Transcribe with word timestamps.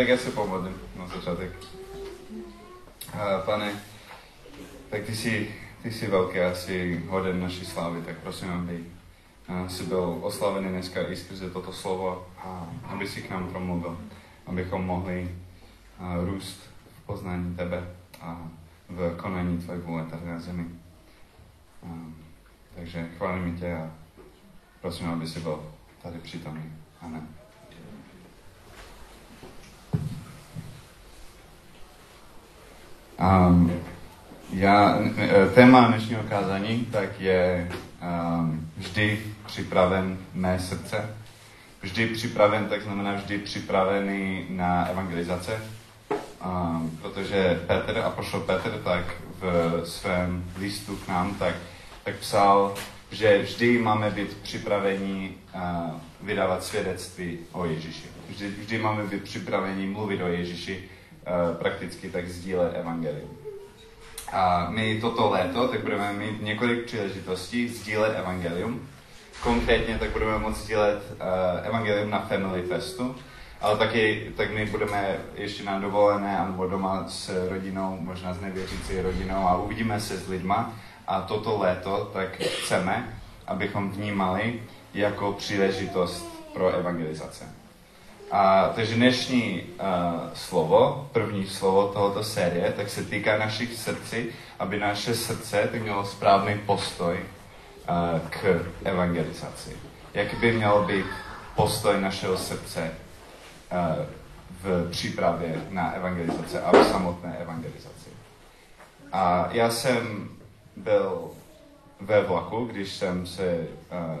Tak 0.00 0.08
já 0.08 0.16
se 0.16 0.30
pomodlím 0.30 0.74
na 0.98 1.06
začátek. 1.06 1.50
Uh, 3.14 3.44
pane, 3.44 3.72
tak 4.90 5.02
ty 5.02 5.16
jsi, 5.16 5.54
ty 5.82 5.90
jsi 5.90 6.06
velký 6.06 6.40
a 6.40 6.54
jsi 6.54 7.02
hoden 7.08 7.40
naší 7.40 7.64
slávy, 7.64 8.02
tak 8.02 8.18
prosím, 8.18 8.50
aby 8.50 8.84
uh, 9.48 9.66
jsi 9.68 9.84
byl 9.84 10.18
oslavený 10.22 10.68
dneska 10.68 11.08
i 11.08 11.16
skrze 11.16 11.50
toto 11.50 11.72
slovo 11.72 12.26
a 12.38 12.68
aby 12.84 13.08
si 13.08 13.22
k 13.22 13.30
nám 13.30 13.48
promluvil, 13.48 13.98
abychom 14.46 14.86
mohli 14.86 15.36
uh, 16.00 16.24
růst 16.24 16.70
v 17.02 17.06
poznání 17.06 17.54
tebe 17.54 17.90
a 18.20 18.48
v 18.88 19.16
konání 19.16 19.58
tvé 19.58 19.78
vůle 19.78 20.04
tady 20.04 20.26
na 20.26 20.40
zemi. 20.40 20.64
Takže 22.74 23.08
chválím 23.18 23.58
tě 23.58 23.74
a 23.74 23.90
prosím, 24.80 25.08
aby 25.08 25.26
jsi 25.26 25.40
byl 25.40 25.72
tady 26.02 26.18
přítomný. 26.18 26.72
Amen. 27.00 27.39
Um, 33.20 33.72
já, 34.52 34.98
e, 35.16 35.48
téma 35.54 35.88
dnešního 35.88 36.22
kázání 36.22 36.86
tak 36.92 37.20
je 37.20 37.68
um, 38.02 38.70
vždy 38.76 39.20
připraven 39.46 40.18
mé 40.34 40.58
srdce. 40.58 41.16
Vždy 41.82 42.06
připraven, 42.06 42.66
tak 42.66 42.82
znamená 42.82 43.14
vždy 43.14 43.38
připravený 43.38 44.46
na 44.50 44.84
evangelizace. 44.84 45.62
Um, 46.46 46.98
protože 47.02 47.60
Petr, 47.66 47.98
a 47.98 48.10
pošel 48.10 48.40
Petr, 48.40 48.70
tak 48.84 49.04
v 49.40 49.80
svém 49.84 50.44
listu 50.58 50.96
k 50.96 51.08
nám, 51.08 51.34
tak, 51.34 51.54
tak 52.04 52.14
psal, 52.14 52.74
že 53.10 53.42
vždy 53.42 53.78
máme 53.78 54.10
být 54.10 54.36
připraveni 54.42 55.30
uh, 55.54 55.60
vydávat 56.20 56.64
svědectví 56.64 57.38
o 57.52 57.64
Ježíši. 57.64 58.06
Vždy, 58.28 58.48
vždy 58.48 58.78
máme 58.78 59.04
být 59.04 59.22
připraveni 59.22 59.86
mluvit 59.86 60.22
o 60.22 60.28
Ježíši, 60.28 60.89
prakticky 61.58 62.10
tak 62.10 62.28
sdílet 62.28 62.76
evangelium. 62.76 63.30
A 64.32 64.70
my 64.70 65.00
toto 65.00 65.30
léto 65.30 65.68
tak 65.68 65.80
budeme 65.80 66.12
mít 66.12 66.42
několik 66.42 66.84
příležitostí 66.84 67.68
sdílet 67.68 68.18
evangelium. 68.18 68.88
Konkrétně 69.42 69.98
tak 69.98 70.10
budeme 70.10 70.38
moct 70.38 70.56
sdílet 70.56 71.02
uh, 71.12 71.66
evangelium 71.66 72.10
na 72.10 72.18
Family 72.18 72.62
Festu, 72.62 73.16
ale 73.60 73.78
taky 73.78 74.32
tak 74.36 74.50
my 74.50 74.66
budeme 74.66 75.18
ještě 75.34 75.64
na 75.64 75.78
dovolené 75.78 76.44
nebo 76.46 76.66
doma 76.66 77.04
s 77.08 77.48
rodinou, 77.48 77.98
možná 78.00 78.34
s 78.34 78.40
nevěřící 78.40 79.00
rodinou 79.00 79.46
a 79.48 79.56
uvidíme 79.56 80.00
se 80.00 80.18
s 80.18 80.28
lidma. 80.28 80.74
A 81.06 81.20
toto 81.20 81.58
léto 81.58 82.10
tak 82.12 82.38
chceme, 82.38 83.18
abychom 83.46 83.90
vnímali 83.90 84.62
jako 84.94 85.32
příležitost 85.32 86.52
pro 86.54 86.68
evangelizace. 86.68 87.59
A, 88.30 88.72
takže 88.74 88.94
dnešní 88.94 89.62
uh, 89.62 89.86
slovo, 90.34 91.08
první 91.12 91.46
slovo 91.46 91.88
tohoto 91.88 92.24
série, 92.24 92.72
tak 92.72 92.90
se 92.90 93.04
týká 93.04 93.38
našich 93.38 93.76
srdcí, 93.76 94.26
aby 94.58 94.78
naše 94.78 95.14
srdce 95.14 95.68
tak 95.72 95.82
mělo 95.82 96.06
správný 96.06 96.58
postoj 96.58 97.18
uh, 97.18 98.28
k 98.30 98.66
evangelizaci. 98.84 99.76
Jak 100.14 100.34
by 100.34 100.52
měl 100.52 100.84
být 100.84 101.06
postoj 101.56 102.00
našeho 102.00 102.36
srdce 102.36 102.90
uh, 103.72 104.06
v 104.62 104.90
přípravě 104.90 105.54
na 105.70 105.90
evangelizaci 105.90 106.58
a 106.58 106.72
v 106.72 106.86
samotné 106.86 107.36
evangelizaci. 107.40 108.10
A 109.12 109.48
já 109.52 109.70
jsem 109.70 110.28
byl 110.76 111.30
ve 112.00 112.22
vlaku, 112.22 112.64
když 112.64 112.92
jsem, 112.92 113.26
se, 113.26 113.68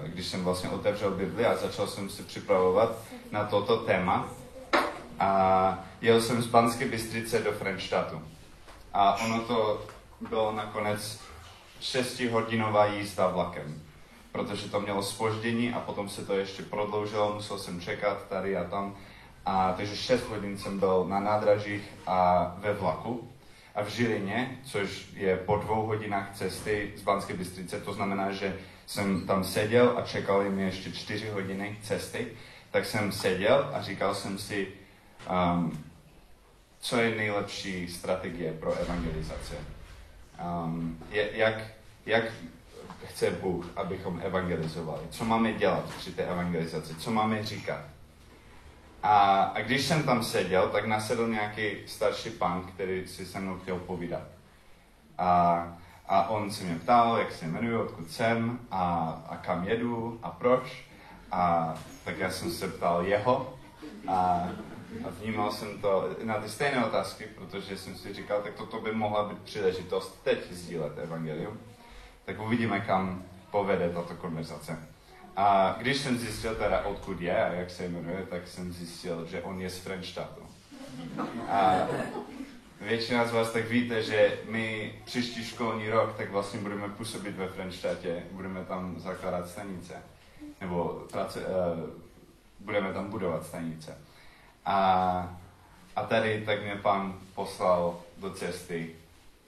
když 0.06 0.26
jsem 0.26 0.44
vlastně 0.44 0.70
otevřel 0.70 1.10
Bibli 1.10 1.46
a 1.46 1.56
začal 1.56 1.86
jsem 1.86 2.08
se 2.08 2.22
připravovat 2.22 2.96
na 3.32 3.44
toto 3.44 3.76
téma. 3.76 4.28
A 5.18 5.78
jel 6.00 6.20
jsem 6.20 6.42
z 6.42 6.46
Banské 6.46 6.88
Bystrice 6.88 7.38
do 7.38 7.52
Frenštatu. 7.52 8.22
A 8.92 9.16
ono 9.24 9.40
to 9.40 9.80
bylo 10.28 10.52
nakonec 10.52 11.20
šestihodinová 11.80 12.86
jízda 12.86 13.26
vlakem, 13.26 13.82
protože 14.32 14.68
to 14.68 14.80
mělo 14.80 15.02
spoždění 15.02 15.72
a 15.72 15.80
potom 15.80 16.08
se 16.08 16.26
to 16.26 16.34
ještě 16.34 16.62
prodloužilo, 16.62 17.34
musel 17.34 17.58
jsem 17.58 17.80
čekat 17.80 18.28
tady 18.28 18.56
a 18.56 18.64
tam. 18.64 18.96
A 19.46 19.72
takže 19.76 19.96
6 19.96 20.28
hodin 20.28 20.58
jsem 20.58 20.78
byl 20.78 21.04
na 21.08 21.20
nádražích 21.20 21.82
a 22.06 22.52
ve 22.58 22.72
vlaku 22.72 23.28
a 23.74 23.82
v 23.82 23.88
Žilině, 23.88 24.58
což 24.64 25.08
je 25.14 25.36
po 25.36 25.56
dvou 25.56 25.86
hodinách 25.86 26.36
cesty 26.36 26.92
z 26.96 27.02
Banské 27.02 27.34
Bystrice, 27.34 27.80
to 27.80 27.92
znamená, 27.92 28.32
že 28.32 28.56
jsem 28.86 29.26
tam 29.26 29.44
seděl 29.44 29.94
a 29.96 30.02
čekali 30.02 30.50
mi 30.50 30.62
ještě 30.62 30.92
čtyři 30.92 31.28
hodiny 31.28 31.78
cesty, 31.82 32.26
tak 32.70 32.86
jsem 32.86 33.12
seděl 33.12 33.70
a 33.72 33.82
říkal 33.82 34.14
jsem 34.14 34.38
si, 34.38 34.68
um, 35.54 35.84
co 36.80 36.96
je 36.96 37.16
nejlepší 37.16 37.88
strategie 37.88 38.52
pro 38.52 38.72
evangelizaci. 38.74 39.54
Um, 40.64 40.98
je, 41.10 41.30
jak, 41.32 41.62
jak 42.06 42.24
chce 43.06 43.30
Bůh, 43.30 43.66
abychom 43.76 44.20
evangelizovali. 44.24 45.02
Co 45.10 45.24
máme 45.24 45.52
dělat 45.52 45.94
při 45.98 46.12
té 46.12 46.22
evangelizaci, 46.22 46.94
co 46.94 47.10
máme 47.10 47.44
říkat. 47.44 47.84
A, 49.02 49.42
a 49.42 49.60
když 49.60 49.84
jsem 49.84 50.02
tam 50.02 50.24
seděl, 50.24 50.68
tak 50.68 50.86
nasedl 50.86 51.28
nějaký 51.28 51.70
starší 51.86 52.30
pán, 52.30 52.62
který 52.62 53.06
si 53.06 53.26
se 53.26 53.40
mnou 53.40 53.58
chtěl 53.58 53.78
povídat. 53.78 54.22
A, 55.18 55.66
a 56.08 56.28
on 56.28 56.50
se 56.50 56.64
mě 56.64 56.74
ptal, 56.74 57.18
jak 57.18 57.32
se 57.32 57.46
jmenuji, 57.46 57.76
odkud 57.76 58.10
jsem 58.10 58.58
a, 58.70 59.14
a 59.28 59.36
kam 59.36 59.64
jedu 59.64 60.20
a 60.22 60.30
proč. 60.30 60.84
A 61.32 61.74
tak 62.04 62.18
já 62.18 62.30
jsem 62.30 62.50
se 62.50 62.68
ptal 62.68 63.06
jeho 63.06 63.54
a, 64.08 64.48
a 65.04 65.10
vnímal 65.20 65.52
jsem 65.52 65.80
to 65.80 66.08
na 66.24 66.34
ty 66.34 66.48
stejné 66.48 66.84
otázky, 66.84 67.24
protože 67.24 67.76
jsem 67.76 67.96
si 67.96 68.14
říkal, 68.14 68.42
tak 68.42 68.54
toto 68.54 68.80
by 68.80 68.92
mohla 68.92 69.28
být 69.28 69.38
příležitost 69.38 70.20
teď 70.24 70.52
sdílet 70.52 70.98
evangelium. 70.98 71.58
Tak 72.24 72.40
uvidíme, 72.40 72.80
kam 72.80 73.22
povede 73.50 73.90
tato 73.90 74.14
konverzace. 74.14 74.89
A 75.40 75.74
když 75.78 75.96
jsem 75.96 76.18
zjistil 76.18 76.54
teda, 76.54 76.84
odkud 76.84 77.20
je 77.20 77.44
a 77.44 77.52
jak 77.52 77.70
se 77.70 77.88
jmenuje, 77.88 78.26
tak 78.30 78.48
jsem 78.48 78.72
zjistil, 78.72 79.26
že 79.26 79.42
on 79.42 79.60
je 79.60 79.70
z 79.70 79.78
Frenštatu. 79.78 80.42
A 81.48 81.74
většina 82.80 83.26
z 83.26 83.32
vás 83.32 83.52
tak 83.52 83.68
víte, 83.68 84.02
že 84.02 84.38
my 84.48 84.94
příští 85.04 85.44
školní 85.44 85.88
rok 85.88 86.16
tak 86.16 86.30
vlastně 86.30 86.60
budeme 86.60 86.88
působit 86.88 87.36
ve 87.36 87.48
Frenštátě, 87.48 88.22
budeme 88.32 88.64
tam 88.64 89.00
zakládat 89.00 89.48
stanice, 89.48 89.94
nebo 90.60 90.84
uh, 90.84 91.30
budeme 92.60 92.92
tam 92.92 93.10
budovat 93.10 93.46
stanice. 93.46 93.98
A, 94.64 95.38
a 95.96 96.04
tady 96.04 96.42
tak 96.46 96.62
mě 96.62 96.76
pan 96.76 97.18
poslal 97.34 98.00
do 98.16 98.30
cesty 98.30 98.90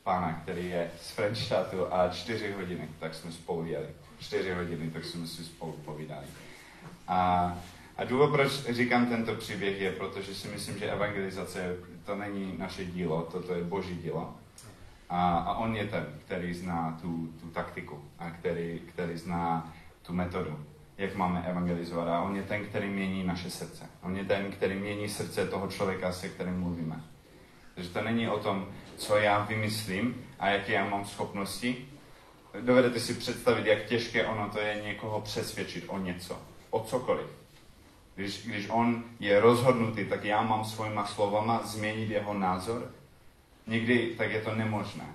pána, 0.03 0.41
který 0.43 0.71
je 0.71 0.91
z 1.01 1.11
Frenštatu 1.11 1.95
a 1.95 2.09
čtyři 2.09 2.53
hodiny, 2.53 2.89
tak 3.01 3.15
jsme 3.15 3.33
spolu 3.33 3.67
jeli. 3.67 3.89
Čtyři 4.22 4.53
hodiny, 4.53 4.91
tak 4.91 5.05
jsme 5.05 5.27
si 5.27 5.44
spolu 5.44 5.72
povídali. 5.72 6.27
A, 7.09 7.59
a 7.97 8.05
důvod, 8.05 8.31
proč 8.31 8.53
říkám 8.53 9.06
tento 9.06 9.34
příběh, 9.34 9.81
je, 9.81 9.93
protože 9.93 10.34
si 10.34 10.49
myslím, 10.49 10.78
že 10.78 10.91
evangelizace 10.91 11.77
to 12.05 12.16
není 12.16 12.55
naše 12.59 12.84
dílo, 12.84 13.28
toto 13.32 13.55
je 13.55 13.65
boží 13.65 13.97
dílo. 13.97 14.34
A, 15.09 15.38
a 15.38 15.55
on 15.55 15.77
je 15.77 15.87
ten, 15.87 16.06
který 16.27 16.55
zná 16.55 16.99
tu, 17.03 17.32
tu 17.41 17.50
taktiku 17.50 18.05
a 18.19 18.31
který, 18.31 18.81
který 18.88 19.16
zná 19.16 19.72
tu 20.03 20.12
metodu, 20.12 20.65
jak 20.99 21.15
máme 21.15 21.44
evangelizovat. 21.49 22.09
A 22.09 22.22
on 22.22 22.37
je 22.37 22.43
ten, 22.43 22.65
který 22.65 22.88
mění 22.88 23.25
naše 23.25 23.50
srdce. 23.50 23.87
On 24.03 24.16
je 24.16 24.25
ten, 24.25 24.50
který 24.50 24.75
mění 24.75 25.09
srdce 25.09 25.47
toho 25.47 25.69
člověka, 25.69 26.12
se 26.12 26.28
kterým 26.28 26.61
mluvíme. 26.61 27.05
Takže 27.75 27.91
to 27.91 28.03
není 28.03 28.28
o 28.28 28.38
tom, 28.38 28.69
co 28.97 29.16
já 29.16 29.44
vymyslím 29.44 30.25
a 30.38 30.49
jaké 30.49 30.72
já 30.72 30.88
mám 30.88 31.05
schopnosti. 31.05 31.92
Dovedete 32.61 33.01
si 33.01 33.15
představit, 33.15 33.67
jak 33.67 33.85
těžké 33.85 34.27
ono 34.27 34.51
to 34.51 34.59
je 34.59 34.83
někoho 34.85 35.21
přesvědčit 35.21 35.85
o 35.89 35.99
něco, 35.99 36.39
o 36.71 36.81
cokoliv. 36.81 37.27
Když, 38.15 38.47
když 38.47 38.69
on 38.69 39.05
je 39.21 39.41
rozhodnutý, 39.41 40.05
tak 40.05 40.25
já 40.25 40.43
mám 40.43 40.65
svojima 40.65 41.07
slovama 41.07 41.62
změnit 41.65 42.11
jeho 42.11 42.35
názor. 42.35 42.91
Někdy 43.67 44.15
tak 44.19 44.31
je 44.31 44.41
to 44.41 44.55
nemožné. 44.55 45.06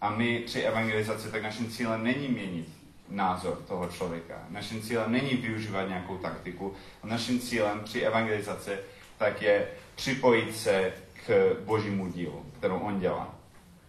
A 0.00 0.10
my 0.10 0.38
při 0.38 0.60
evangelizaci, 0.60 1.30
tak 1.30 1.42
naším 1.42 1.70
cílem 1.70 2.04
není 2.04 2.28
měnit 2.28 2.68
názor 3.08 3.56
toho 3.68 3.88
člověka. 3.88 4.34
Naším 4.50 4.82
cílem 4.82 5.12
není 5.12 5.30
využívat 5.30 5.88
nějakou 5.88 6.18
taktiku. 6.18 6.74
Naším 7.04 7.40
cílem 7.40 7.80
při 7.80 8.00
evangelizaci 8.00 8.70
tak 9.18 9.42
je 9.42 9.68
připojit 9.94 10.56
se 10.56 10.92
k 11.26 11.56
božímu 11.64 12.08
dílu, 12.08 12.46
kterou 12.58 12.78
on 12.78 13.00
dělá. 13.00 13.34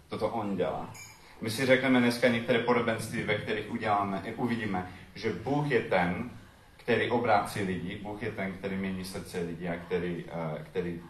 Toto 0.10 0.30
on 0.30 0.58
dělá. 0.58 0.94
My 1.42 1.50
si 1.50 1.66
řekneme 1.66 2.00
dneska 2.00 2.28
některé 2.28 2.60
podobenství, 2.60 3.24
ve 3.24 3.36
kterých 3.36 3.72
uděláme, 3.72 4.24
uvidíme, 4.36 4.92
že 5.16 5.34
Bůh 5.34 5.72
je 5.72 5.82
ten, 5.82 6.30
který 6.78 7.10
obrácí 7.10 7.64
lidi, 7.64 8.00
Bůh 8.04 8.24
je 8.24 8.32
ten, 8.32 8.54
který 8.54 8.76
mění 8.76 9.06
srdce 9.06 9.40
lidí 9.40 9.68
a 9.68 9.76
který, 9.76 10.24
uh, 10.24 10.62
který 10.64 11.02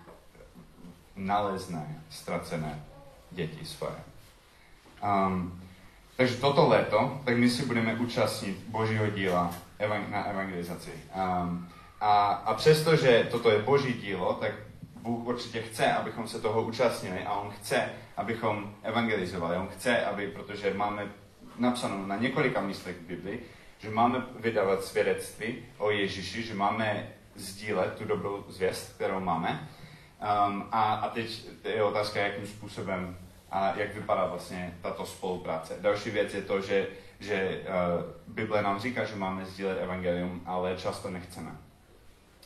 nalezne 1.16 2.04
ztracené 2.10 2.84
děti 3.32 3.66
svoje. 3.66 3.96
Um, 5.04 5.62
takže 6.18 6.36
toto 6.36 6.68
léto, 6.68 7.22
tak 7.26 7.38
my 7.38 7.50
si 7.50 7.66
budeme 7.66 7.96
účastnit 7.96 8.58
Božího 8.68 9.08
díla 9.10 9.54
na 10.10 10.24
evangelizaci. 10.24 10.92
Um, 10.92 11.70
a, 12.02 12.26
a 12.26 12.54
přesto, 12.54 12.96
že 12.96 13.28
toto 13.32 13.52
je 13.52 13.62
Boží 13.62 13.94
dílo, 13.94 14.34
tak 14.34 14.52
Bůh 15.02 15.28
určitě 15.28 15.62
chce, 15.62 15.94
abychom 15.94 16.28
se 16.28 16.42
toho 16.42 16.62
účastnili 16.62 17.24
a 17.24 17.34
On 17.34 17.52
chce, 17.52 17.90
abychom 18.18 18.76
evangelizovali. 18.84 19.58
On 19.58 19.68
chce, 19.68 20.06
aby, 20.06 20.28
protože 20.28 20.74
máme 20.74 21.12
napsáno 21.60 22.08
na 22.08 22.16
několika 22.16 22.62
místech 22.62 22.96
v 22.98 23.08
Biblii, 23.08 23.46
že 23.80 23.90
máme 23.90 24.26
vydávat 24.40 24.84
svědectví 24.84 25.66
o 25.78 25.92
Ježíši, 25.92 26.44
že 26.44 26.54
máme 26.54 27.10
sdílet 27.36 27.96
tu 27.98 28.06
dobrou 28.06 28.46
zvěst, 28.48 28.96
kterou 28.96 29.20
máme. 29.20 29.70
Um, 30.48 30.66
a, 30.72 30.94
a 30.94 31.10
teď 31.10 31.46
je 31.64 31.84
otázka, 31.84 32.20
jakým 32.20 32.48
způsobem 32.48 33.18
a 33.52 33.74
jak 33.76 33.96
vypadá 33.96 34.26
vlastně 34.26 34.78
tato 34.82 35.06
spolupráce. 35.06 35.78
Další 35.82 36.10
věc 36.10 36.34
je 36.34 36.42
to, 36.42 36.62
že, 36.62 36.88
že 37.20 37.62
uh, 37.62 38.34
Bible 38.34 38.62
nám 38.62 38.80
říká, 38.80 39.04
že 39.04 39.16
máme 39.16 39.46
sdílet 39.46 39.78
evangelium, 39.82 40.42
ale 40.46 40.78
často 40.78 41.10
nechceme. 41.10 41.52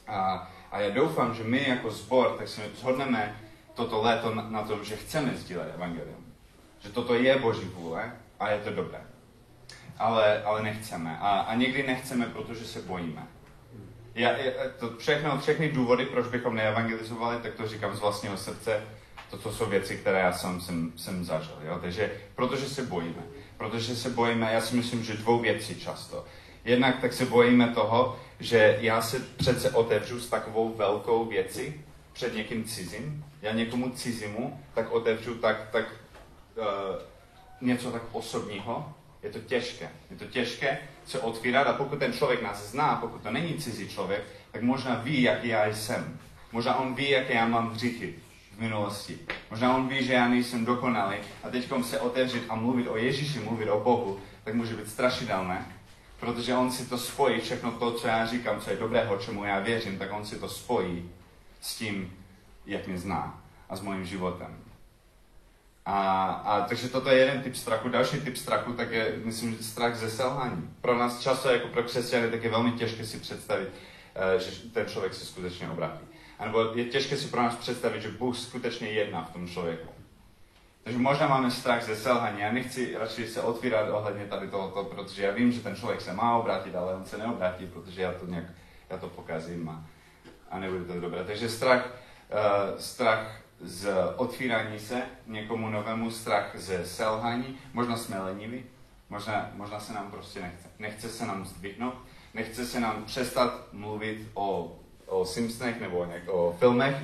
A, 0.07 0.51
a 0.71 0.79
já 0.79 0.89
doufám, 0.89 1.35
že 1.35 1.43
my 1.43 1.69
jako 1.69 1.91
sbor 1.91 2.35
tak 2.37 2.47
se 2.47 2.61
shodneme 2.75 3.35
toto 3.73 4.01
léto 4.01 4.35
na, 4.35 4.61
tom, 4.61 4.83
že 4.83 4.95
chceme 4.95 5.33
sdílet 5.35 5.73
evangelium. 5.75 6.25
Že 6.79 6.89
toto 6.89 7.13
je 7.13 7.39
Boží 7.39 7.65
vůle 7.65 8.11
a 8.39 8.49
je 8.49 8.59
to 8.59 8.69
dobré. 8.71 9.01
Ale, 9.97 10.43
ale 10.43 10.63
nechceme. 10.63 11.17
A, 11.21 11.39
a 11.39 11.55
někdy 11.55 11.83
nechceme, 11.83 12.25
protože 12.25 12.65
se 12.65 12.81
bojíme. 12.81 13.27
Já, 14.15 14.31
to 14.79 14.97
všechno, 14.97 15.39
všechny 15.39 15.71
důvody, 15.71 16.05
proč 16.05 16.27
bychom 16.27 16.55
neevangelizovali, 16.55 17.41
tak 17.41 17.53
to 17.53 17.67
říkám 17.67 17.95
z 17.95 17.99
vlastního 17.99 18.37
srdce. 18.37 18.83
Toto 19.29 19.51
jsou 19.51 19.65
věci, 19.65 19.97
které 19.97 20.19
já 20.19 20.33
jsem, 20.33 20.61
jsem, 20.61 20.93
jsem 20.95 21.25
zažil. 21.25 21.55
Jo? 21.63 21.79
Takže, 21.81 22.11
protože 22.35 22.69
se 22.69 22.83
bojíme. 22.83 23.23
Protože 23.57 23.95
se 23.95 24.09
bojíme, 24.09 24.53
já 24.53 24.61
si 24.61 24.75
myslím, 24.75 25.03
že 25.03 25.13
dvou 25.13 25.39
věcí 25.39 25.75
často. 25.75 26.25
Jednak 26.65 27.01
tak 27.01 27.13
se 27.13 27.25
bojíme 27.25 27.67
toho, 27.67 28.19
že 28.39 28.77
já 28.81 29.01
se 29.01 29.19
přece 29.19 29.71
otevřu 29.71 30.19
s 30.19 30.29
takovou 30.29 30.73
velkou 30.73 31.25
věcí 31.25 31.81
před 32.13 32.35
někým 32.35 32.63
cizím, 32.63 33.25
já 33.41 33.51
někomu 33.51 33.89
cizimu, 33.89 34.59
tak 34.73 34.91
otevřu 34.91 35.35
tak, 35.35 35.69
tak 35.71 35.85
uh, 36.55 36.65
něco 37.61 37.91
tak 37.91 38.01
osobního, 38.11 38.93
je 39.23 39.29
to 39.29 39.39
těžké. 39.39 39.89
Je 40.11 40.17
to 40.17 40.25
těžké 40.25 40.77
se 41.05 41.19
otvírat 41.19 41.67
a 41.67 41.73
pokud 41.73 41.99
ten 41.99 42.13
člověk 42.13 42.41
nás 42.41 42.71
zná, 42.71 42.95
pokud 42.95 43.21
to 43.21 43.31
není 43.31 43.53
cizí 43.53 43.87
člověk, 43.87 44.23
tak 44.51 44.61
možná 44.61 44.95
ví, 44.95 45.21
jaký 45.21 45.47
já 45.47 45.65
jsem. 45.67 46.19
Možná 46.51 46.75
on 46.75 46.95
ví, 46.95 47.09
jaké 47.09 47.33
já 47.33 47.47
mám 47.47 47.73
hříchy 47.73 48.15
v 48.57 48.61
minulosti. 48.61 49.17
Možná 49.49 49.75
on 49.75 49.87
ví, 49.87 50.05
že 50.05 50.13
já 50.13 50.27
nejsem 50.27 50.65
dokonalý 50.65 51.17
a 51.43 51.49
teď 51.49 51.69
se 51.83 51.99
otevřít 51.99 52.43
a 52.49 52.55
mluvit 52.55 52.87
o 52.87 52.97
Ježíši, 52.97 53.39
mluvit 53.39 53.69
o 53.69 53.79
Bohu, 53.79 54.19
tak 54.43 54.53
může 54.53 54.75
být 54.75 54.89
strašidelné, 54.89 55.65
protože 56.21 56.55
on 56.55 56.71
si 56.71 56.89
to 56.89 56.97
spojí, 56.97 57.41
všechno 57.41 57.71
to, 57.71 57.91
co 57.91 58.07
já 58.07 58.25
říkám, 58.25 58.61
co 58.61 58.69
je 58.69 58.75
dobrého, 58.75 59.17
čemu 59.17 59.45
já 59.45 59.59
věřím, 59.59 59.97
tak 59.97 60.13
on 60.13 60.25
si 60.25 60.39
to 60.39 60.49
spojí 60.49 61.11
s 61.61 61.75
tím, 61.75 62.17
jak 62.65 62.87
mě 62.87 62.97
zná 62.97 63.43
a 63.69 63.75
s 63.75 63.81
mojím 63.81 64.05
životem. 64.05 64.57
A, 65.85 66.25
a 66.25 66.61
takže 66.61 66.89
toto 66.89 67.09
je 67.09 67.17
jeden 67.17 67.41
typ 67.41 67.55
strachu. 67.55 67.89
Další 67.89 68.21
typ 68.21 68.37
strachu, 68.37 68.73
tak 68.73 68.91
je, 68.91 69.19
myslím, 69.23 69.51
že 69.51 69.63
strach 69.63 69.95
ze 69.95 70.09
selhání. 70.09 70.69
Pro 70.81 70.97
nás 70.97 71.21
často, 71.21 71.49
jako 71.49 71.67
pro 71.67 71.83
křesťany, 71.83 72.31
tak 72.31 72.43
je 72.43 72.49
velmi 72.49 72.71
těžké 72.71 73.05
si 73.05 73.19
představit, 73.19 73.69
uh, 73.69 74.41
že 74.41 74.69
ten 74.69 74.85
člověk 74.85 75.13
se 75.13 75.25
skutečně 75.25 75.69
obrátí. 75.69 76.05
A 76.39 76.45
nebo 76.45 76.71
je 76.75 76.85
těžké 76.85 77.17
si 77.17 77.27
pro 77.27 77.41
nás 77.41 77.55
představit, 77.55 78.01
že 78.01 78.11
Bůh 78.11 78.37
skutečně 78.37 78.87
jedná 78.87 79.23
v 79.23 79.33
tom 79.33 79.47
člověku. 79.47 80.00
Takže 80.83 80.99
možná 80.99 81.27
máme 81.27 81.51
strach 81.51 81.83
ze 81.83 81.95
selhání. 81.95 82.39
Já 82.39 82.51
nechci 82.51 82.97
radši 82.97 83.27
se 83.27 83.41
otvírat 83.41 83.89
ohledně 83.89 84.25
tady 84.25 84.47
tohoto, 84.47 84.83
protože 84.83 85.23
já 85.23 85.31
vím, 85.31 85.51
že 85.51 85.59
ten 85.59 85.75
člověk 85.75 86.01
se 86.01 86.13
má 86.13 86.37
obrátit, 86.37 86.75
ale 86.75 86.95
on 86.95 87.05
se 87.05 87.17
neobrátí, 87.17 87.65
protože 87.67 88.01
já 88.01 88.13
to 88.13 88.25
nějak, 88.25 88.45
já 88.89 88.97
to 88.97 89.07
pokazím 89.07 89.69
a, 89.69 89.85
a 90.49 90.59
nebude 90.59 90.85
to 90.85 90.99
dobré. 90.99 91.23
Takže 91.23 91.49
strach, 91.49 91.85
uh, 91.85 92.79
strach 92.79 93.41
z 93.59 93.93
otvírání 94.15 94.79
se 94.79 95.01
někomu 95.27 95.69
novému, 95.69 96.11
strach 96.11 96.51
ze 96.55 96.85
selhání, 96.85 97.59
možná 97.73 97.97
jsme 97.97 98.19
leniví, 98.19 98.63
možná, 99.09 99.49
možná 99.53 99.79
se 99.79 99.93
nám 99.93 100.11
prostě 100.11 100.41
nechce. 100.41 100.67
Nechce 100.79 101.09
se 101.09 101.25
nám 101.25 101.45
zdvihnout, 101.45 101.93
nechce 102.33 102.65
se 102.65 102.79
nám 102.79 103.03
přestat 103.05 103.67
mluvit 103.73 104.27
o, 104.33 104.75
o 105.05 105.25
Simpsonech 105.25 105.81
nebo 105.81 106.05
nějak 106.05 106.23
o 106.27 106.55
filmech. 106.59 106.95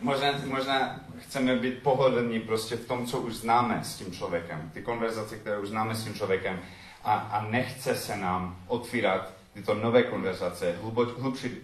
Možná, 0.00 0.32
možná 0.46 1.00
chceme 1.18 1.56
být 1.56 1.82
pohodlní 1.82 2.40
prostě 2.40 2.76
v 2.76 2.86
tom, 2.86 3.06
co 3.06 3.18
už 3.18 3.34
známe 3.34 3.84
s 3.84 3.96
tím 3.96 4.12
člověkem, 4.12 4.70
ty 4.74 4.82
konverzace, 4.82 5.36
které 5.36 5.58
už 5.58 5.68
známe 5.68 5.94
s 5.94 6.04
tím 6.04 6.14
člověkem 6.14 6.60
a, 7.04 7.14
a 7.14 7.42
nechce 7.50 7.94
se 7.94 8.16
nám 8.16 8.56
otvírat 8.66 9.32
tyto 9.54 9.74
nové 9.74 10.02
konverzace, 10.02 10.74
hlubší 11.18 11.48
uh, 11.48 11.58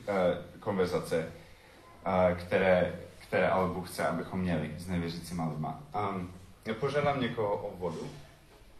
konverzace, 0.60 1.32
uh, 2.06 2.38
které, 2.38 3.00
které 3.18 3.48
ale 3.48 3.68
Bůh 3.68 3.88
chce, 3.88 4.06
abychom 4.06 4.40
měli 4.40 4.70
s 4.78 4.86
nevěřícíma 4.86 5.48
lidma. 5.48 5.80
Um, 6.14 6.32
já 6.64 6.74
požádám 6.74 7.20
někoho 7.20 7.56
o 7.56 7.76
vodu. 7.76 8.10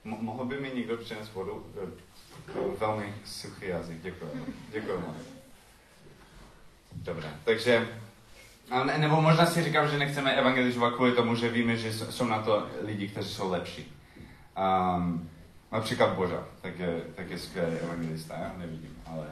Mo- 0.05 0.23
mohl 0.23 0.45
by 0.45 0.61
mi 0.61 0.71
někdo 0.75 0.97
přinést 0.97 1.33
vodu? 1.35 1.67
Velmi 2.79 3.15
suchý 3.25 3.69
jazyk, 3.69 4.03
děkuji. 4.03 4.55
Děkuji 4.73 5.05
Dobře, 6.93 7.31
takže, 7.45 8.02
ne, 8.85 8.99
nebo 8.99 9.21
možná 9.21 9.47
si 9.47 9.63
říkám, 9.63 9.89
že 9.89 9.99
nechceme 9.99 10.33
evangelizovat 10.33 10.95
kvůli 10.95 11.13
tomu, 11.13 11.35
že 11.35 11.49
víme, 11.49 11.77
že 11.77 11.93
jsou 11.93 12.27
na 12.27 12.43
to 12.43 12.67
lidi, 12.83 13.09
kteří 13.09 13.29
jsou 13.29 13.51
lepší. 13.51 13.93
Um, 14.97 15.31
například 15.73 16.13
Boža, 16.13 16.45
tak 16.61 16.79
je, 16.79 17.03
tak 17.15 17.31
je 17.31 17.39
skvělý 17.39 17.77
evangelista, 17.77 18.35
já 18.35 18.53
nevidím, 18.59 18.97
ale 19.07 19.27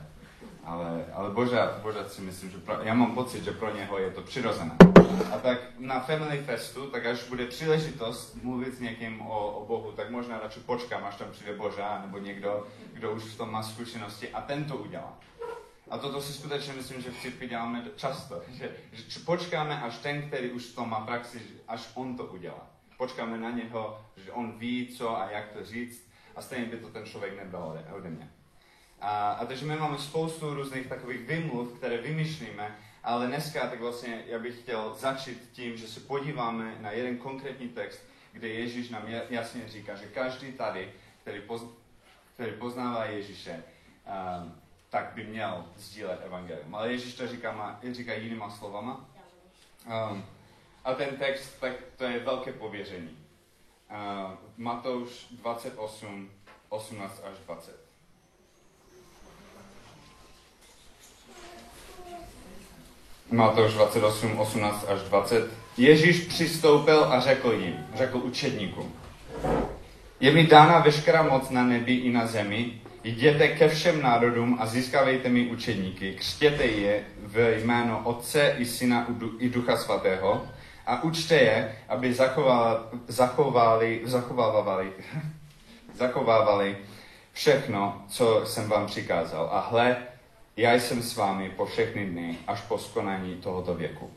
ale, 0.65 1.05
ale 1.13 1.31
Boža, 1.31 1.79
Boža 1.83 2.09
si 2.09 2.23
myslím, 2.23 2.51
že 2.51 2.59
pro, 2.59 2.75
já 2.83 2.95
mám 2.95 3.15
pocit, 3.15 3.45
že 3.45 3.51
pro 3.51 3.77
něho 3.77 3.99
je 3.99 4.11
to 4.11 4.23
přirozené. 4.23 4.77
A 5.33 5.39
tak 5.39 5.59
na 5.79 6.01
Family 6.01 6.39
Festu, 6.39 6.87
tak 6.87 7.07
až 7.07 7.29
bude 7.29 7.47
příležitost 7.47 8.37
mluvit 8.43 8.75
s 8.75 8.81
někým 8.81 9.21
o, 9.21 9.51
o 9.51 9.67
Bohu, 9.67 9.93
tak 9.93 10.11
možná 10.11 10.41
radši 10.41 10.61
počkám, 10.61 11.05
až 11.05 11.17
tam 11.17 11.29
přijde 11.31 11.55
Boža, 11.55 12.03
nebo 12.07 12.19
někdo, 12.19 12.67
kdo 12.93 13.13
už 13.13 13.23
v 13.23 13.37
tom 13.37 13.53
má 13.53 13.63
zkušenosti 13.63 14.29
a 14.29 14.41
ten 14.41 14.65
to 14.65 14.77
udělá. 14.77 15.19
A 15.91 15.99
toto 15.99 16.23
si 16.23 16.33
skutečně 16.33 16.73
myslím, 16.73 17.03
že 17.03 17.11
v 17.11 17.21
církvi 17.23 17.49
děláme 17.49 17.85
často. 17.97 18.43
Že, 18.49 18.71
že 18.93 19.21
počkáme, 19.21 19.83
až 19.83 19.99
ten, 19.99 20.23
který 20.23 20.51
už 20.51 20.65
v 20.65 20.75
tom 20.75 20.91
má 20.91 21.01
praxi, 21.01 21.43
až 21.69 21.91
on 21.95 22.17
to 22.17 22.25
udělá. 22.25 22.71
Počkáme 22.97 23.39
na 23.39 23.51
něho, 23.51 24.05
že 24.17 24.33
on 24.33 24.59
ví, 24.59 24.89
co 24.97 25.19
a 25.19 25.31
jak 25.31 25.49
to 25.49 25.65
říct 25.65 26.11
a 26.37 26.43
stejně 26.43 26.67
by 26.67 26.77
to 26.77 26.89
ten 26.89 27.07
člověk 27.07 27.37
nebral 27.37 27.85
ode 27.93 28.11
mě. 28.11 28.31
A, 29.01 29.33
a 29.33 29.45
takže 29.45 29.67
my 29.67 29.77
máme 29.77 29.99
spoustu 29.99 30.55
různých 30.55 30.87
takových 30.87 31.21
vymluv, 31.27 31.79
které 31.79 31.97
vymýšlíme, 31.99 32.79
ale 33.05 33.27
dneska 33.27 33.67
tak 33.67 33.81
vlastně 33.81 34.25
já 34.27 34.39
bych 34.39 34.61
chtěl 34.61 34.95
začít 34.95 35.49
tím, 35.53 35.77
že 35.77 35.89
se 35.89 36.01
podíváme 36.01 36.77
na 36.81 36.91
jeden 36.91 37.17
konkrétní 37.17 37.69
text, 37.69 38.00
kde 38.33 38.49
Ježíš 38.49 38.91
nám 38.91 39.03
jasně 39.31 39.69
říká, 39.69 39.95
že 39.95 40.07
každý 40.07 40.53
tady, 40.53 40.93
který, 41.23 41.41
poz, 41.41 41.64
který 42.35 42.53
poznává 42.53 43.05
Ježíše, 43.05 43.64
um, 44.43 44.60
tak 44.90 45.12
by 45.14 45.25
měl 45.25 45.64
sdílet 45.76 46.20
evangelium. 46.25 46.75
Ale 46.75 46.92
Ježíš 46.92 47.14
to 47.14 47.28
říká, 47.28 47.80
říká 47.92 48.12
jinýma 48.12 48.50
slovama. 48.50 49.09
Um, 50.11 50.25
a 50.85 50.94
ten 50.94 51.16
text, 51.16 51.61
tak 51.61 51.73
to 51.97 52.04
je 52.04 52.18
velké 52.18 52.52
pověření. 52.52 53.18
Uh, 53.90 54.32
Matouš 54.56 55.26
28, 55.30 56.30
18 56.68 57.23
až 57.32 57.38
20. 57.47 57.90
Matouš 63.30 63.73
28, 63.73 64.38
18 64.38 64.85
až 64.88 65.00
20. 65.00 65.50
Ježíš 65.76 66.20
přistoupil 66.20 67.04
a 67.04 67.20
řekl 67.20 67.52
jim, 67.52 67.87
řekl 67.94 68.18
učedníkům, 68.18 69.00
je 70.20 70.32
mi 70.32 70.47
dána 70.47 70.78
veškerá 70.78 71.23
moc 71.23 71.50
na 71.50 71.64
nebi 71.64 71.94
i 71.94 72.12
na 72.12 72.26
zemi, 72.26 72.80
jděte 73.04 73.49
ke 73.49 73.69
všem 73.69 74.02
národům 74.02 74.57
a 74.61 74.66
získávejte 74.66 75.28
mi 75.28 75.47
učedníky, 75.47 76.14
křtěte 76.14 76.64
je 76.64 77.04
v 77.19 77.64
jméno 77.64 78.00
Otce 78.04 78.54
i 78.59 78.66
Syna 78.66 79.07
i 79.38 79.49
Ducha 79.49 79.76
Svatého 79.76 80.47
a 80.87 81.02
učte 81.02 81.35
je, 81.35 81.76
aby 81.88 82.14
zachovali, 83.09 84.00
zachovávali, 84.04 84.92
zachovávali 85.95 86.76
všechno, 87.33 88.04
co 88.09 88.47
jsem 88.47 88.69
vám 88.69 88.87
přikázal. 88.87 89.49
A 89.52 89.61
hle, 89.61 89.97
já 90.57 90.75
jsem 90.75 91.02
s 91.02 91.16
vámi 91.16 91.50
po 91.50 91.66
všechny 91.66 92.07
dny 92.07 92.38
až 92.47 92.61
po 92.61 92.78
skonání 92.78 93.35
tohoto 93.35 93.75
věku. 93.75 94.11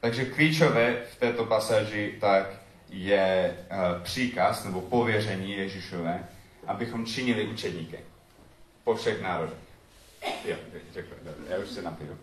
Takže 0.00 0.24
klíčové 0.24 0.96
v 1.12 1.16
této 1.16 1.44
pasáži 1.44 2.14
tak 2.20 2.46
je 2.90 3.56
uh, 3.56 4.02
příkaz 4.02 4.64
nebo 4.64 4.80
pověření 4.80 5.52
Ježíšové, 5.52 6.28
abychom 6.66 7.06
činili 7.06 7.46
učedníky 7.46 7.98
po 8.84 8.94
všech 8.94 9.22
národech. 9.22 9.58
Jo, 10.44 10.56
děkuji, 10.92 11.14
já 11.48 11.58
už 11.58 11.68
se 11.68 11.82
napiju. 11.82 12.18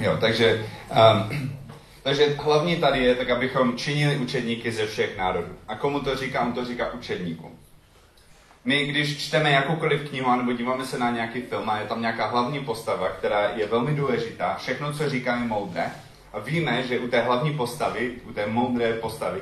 Jo, 0.00 0.16
takže 0.20 0.66
um, 0.90 1.50
takže 2.02 2.36
hlavní 2.42 2.76
tady 2.76 2.98
je, 3.04 3.14
tak 3.14 3.30
abychom 3.30 3.76
činili 3.76 4.16
učedníky 4.16 4.72
ze 4.72 4.86
všech 4.86 5.18
národů. 5.18 5.56
A 5.68 5.74
komu 5.74 6.00
to 6.00 6.16
říká? 6.16 6.40
On 6.42 6.52
to 6.52 6.64
říká 6.64 6.92
učedníkům. 6.92 7.58
My, 8.64 8.86
když 8.86 9.26
čteme 9.26 9.50
jakoukoliv 9.50 10.08
knihu 10.08 10.36
nebo 10.36 10.52
díváme 10.52 10.86
se 10.86 10.98
na 10.98 11.10
nějaký 11.10 11.42
film 11.42 11.70
a 11.70 11.78
je 11.78 11.86
tam 11.86 12.00
nějaká 12.00 12.26
hlavní 12.26 12.60
postava, 12.60 13.08
která 13.08 13.50
je 13.50 13.66
velmi 13.66 13.94
důležitá, 13.94 14.54
všechno, 14.54 14.92
co 14.92 15.10
říká, 15.10 15.36
je 15.36 15.44
moudré, 15.44 15.90
a 16.32 16.38
víme, 16.38 16.82
že 16.82 16.98
u 16.98 17.08
té 17.08 17.20
hlavní 17.20 17.54
postavy, 17.54 18.12
u 18.24 18.32
té 18.32 18.46
moudré 18.46 18.92
postavy, 18.92 19.40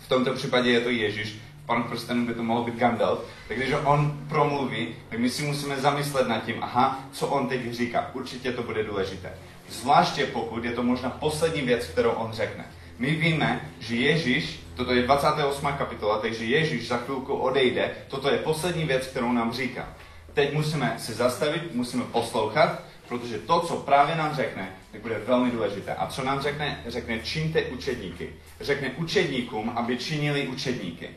v 0.00 0.08
tomto 0.08 0.34
případě 0.34 0.70
je 0.70 0.80
to 0.80 0.90
Ježíš, 0.90 1.38
v 1.62 1.66
Panu 1.66 1.84
prstenu 1.84 2.26
by 2.26 2.34
to 2.34 2.42
mohlo 2.42 2.64
být 2.64 2.74
Gandalf, 2.74 3.20
tak 3.48 3.56
když 3.56 3.74
on 3.84 4.18
promluví, 4.28 4.88
tak 5.08 5.18
my 5.18 5.30
si 5.30 5.42
musíme 5.42 5.80
zamyslet 5.80 6.28
nad 6.28 6.44
tím, 6.44 6.56
aha, 6.60 7.04
co 7.12 7.26
on 7.26 7.48
teď 7.48 7.72
říká. 7.72 8.10
Určitě 8.12 8.52
to 8.52 8.62
bude 8.62 8.84
důležité. 8.84 9.32
Zvláště 9.68 10.26
pokud 10.26 10.64
je 10.64 10.72
to 10.72 10.82
možná 10.82 11.10
poslední 11.10 11.62
věc, 11.62 11.86
kterou 11.86 12.10
on 12.10 12.32
řekne. 12.32 12.64
My 12.98 13.10
víme, 13.10 13.70
že 13.80 13.96
Ježíš, 13.96 14.60
toto 14.74 14.92
je 14.92 15.02
28. 15.02 15.66
kapitola, 15.78 16.18
takže 16.18 16.44
Ježíš 16.44 16.88
za 16.88 16.96
chvilku 16.96 17.34
odejde, 17.34 17.90
toto 18.08 18.30
je 18.30 18.38
poslední 18.38 18.84
věc, 18.84 19.06
kterou 19.06 19.32
nám 19.32 19.52
říká. 19.52 19.88
Teď 20.34 20.54
musíme 20.54 20.94
se 20.98 21.14
zastavit, 21.14 21.74
musíme 21.74 22.04
poslouchat, 22.04 22.82
protože 23.08 23.38
to, 23.38 23.60
co 23.60 23.76
právě 23.76 24.16
nám 24.16 24.34
řekne, 24.34 24.72
tak 24.92 25.00
bude 25.00 25.18
velmi 25.26 25.50
důležité. 25.50 25.94
A 25.94 26.06
co 26.06 26.24
nám 26.24 26.40
řekne? 26.40 26.82
Řekne, 26.86 27.18
čiňte 27.18 27.62
učedníky. 27.62 28.28
Řekne 28.60 28.90
učedníkům, 28.96 29.72
aby 29.76 29.96
činili 29.96 30.48
učedníky. 30.48 31.10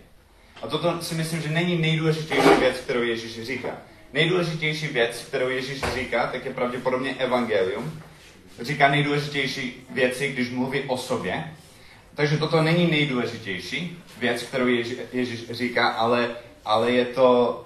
A 0.61 0.67
toto 0.67 1.01
si 1.01 1.15
myslím, 1.15 1.41
že 1.41 1.49
není 1.49 1.77
nejdůležitější 1.77 2.49
věc, 2.59 2.77
kterou 2.77 3.01
Ježíš 3.01 3.43
říká. 3.43 3.77
Nejdůležitější 4.13 4.87
věc, 4.87 5.25
kterou 5.27 5.49
Ježíš 5.49 5.81
říká, 5.93 6.27
tak 6.27 6.45
je 6.45 6.53
pravděpodobně 6.53 7.15
evangelium. 7.15 8.01
Říká 8.61 8.87
nejdůležitější 8.87 9.87
věci, 9.89 10.31
když 10.31 10.49
mluví 10.49 10.81
o 10.87 10.97
sobě. 10.97 11.43
Takže 12.15 12.37
toto 12.37 12.61
není 12.61 12.91
nejdůležitější 12.91 13.97
věc, 14.17 14.43
kterou 14.43 14.67
Ježíš, 14.67 14.97
Ježíš 15.13 15.51
říká, 15.51 15.87
ale, 15.87 16.35
ale 16.65 16.91
je, 16.91 17.05
to, 17.05 17.65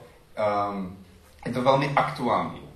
um, 0.70 0.98
je 1.46 1.52
to 1.54 1.62
velmi 1.62 1.90
aktuální. 1.96 2.67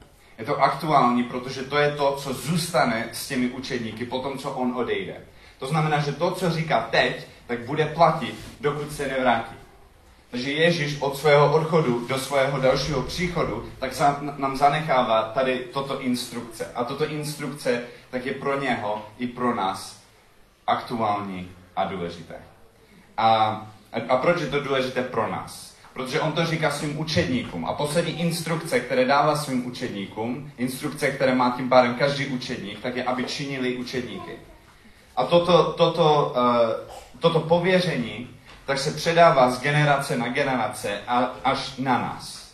Je 0.42 0.48
to 0.48 0.64
aktuální, 0.64 1.24
protože 1.24 1.64
to 1.64 1.78
je 1.78 1.92
to, 1.92 2.16
co 2.16 2.34
zůstane 2.34 3.10
s 3.12 3.28
těmi 3.28 3.48
učedníky 3.48 4.06
po 4.06 4.20
tom, 4.20 4.38
co 4.38 4.52
on 4.52 4.74
odejde. 4.76 5.18
To 5.60 5.68
znamená, 5.68 6.00
že 6.00 6.12
to, 6.12 6.32
co 6.32 6.52
říká 6.52 6.88
teď, 6.92 7.28
tak 7.48 7.60
bude 7.60 7.86
platit, 7.86 8.36
dokud 8.62 8.92
se 8.92 9.08
nevrátí. 9.08 9.56
Takže 10.32 10.52
Ježíš 10.52 11.02
od 11.02 11.18
svého 11.18 11.54
odchodu 11.54 12.08
do 12.08 12.20
svého 12.20 12.60
dalšího 12.60 13.02
příchodu, 13.02 13.72
tak 13.80 13.92
nám 14.38 14.58
zanechává 14.58 15.24
tady 15.24 15.60
toto 15.74 16.02
instrukce. 16.02 16.72
A 16.76 16.84
toto 16.84 17.06
instrukce 17.06 17.84
tak 18.10 18.26
je 18.26 18.34
pro 18.34 18.60
něho 18.60 19.06
i 19.18 19.28
pro 19.28 19.56
nás 19.56 20.02
aktuální 20.68 21.52
a 21.76 21.86
důležité. 21.86 22.36
A, 23.18 23.62
a 24.10 24.18
proč 24.18 24.42
je 24.42 24.48
to 24.48 24.60
důležité 24.60 25.04
pro 25.04 25.28
nás? 25.28 25.71
Protože 25.94 26.22
on 26.22 26.32
to 26.32 26.46
říká 26.46 26.72
svým 26.72 27.00
učedníkům. 27.00 27.66
A 27.66 27.74
poslední 27.74 28.20
instrukce, 28.20 28.80
které 28.80 29.06
dává 29.06 29.36
svým 29.36 29.66
učedníkům, 29.66 30.52
instrukce, 30.58 31.12
které 31.12 31.36
má 31.36 31.54
tím 31.58 31.70
pádem 31.70 31.96
každý 31.96 32.26
učedník, 32.26 32.80
tak 32.80 32.96
je, 32.96 33.04
aby 33.04 33.24
činili 33.24 33.78
učedníky. 33.78 34.32
A 35.16 35.26
toto, 35.26 35.74
toto, 35.74 36.34
uh, 36.36 37.20
toto 37.20 37.40
pověření 37.40 38.30
tak 38.66 38.80
se 38.80 38.92
předává 38.92 39.52
z 39.52 39.62
generace 39.62 40.18
na 40.18 40.28
generace 40.28 41.00
a, 41.08 41.32
až 41.44 41.78
na 41.78 41.98
nás. 41.98 42.54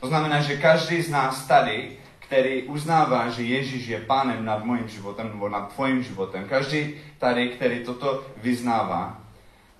To 0.00 0.06
znamená, 0.06 0.40
že 0.40 0.56
každý 0.56 1.02
z 1.02 1.10
nás 1.10 1.46
tady, 1.46 1.96
který 2.18 2.62
uznává, 2.62 3.28
že 3.28 3.42
Ježíš 3.42 3.86
je 3.86 4.00
pánem 4.00 4.44
nad 4.44 4.64
mojím 4.64 4.88
životem 4.88 5.28
nebo 5.28 5.48
nad 5.48 5.72
tvojím 5.74 6.02
životem, 6.02 6.44
každý 6.48 6.94
tady, 7.18 7.48
který 7.48 7.84
toto 7.84 8.24
vyznává, 8.36 9.20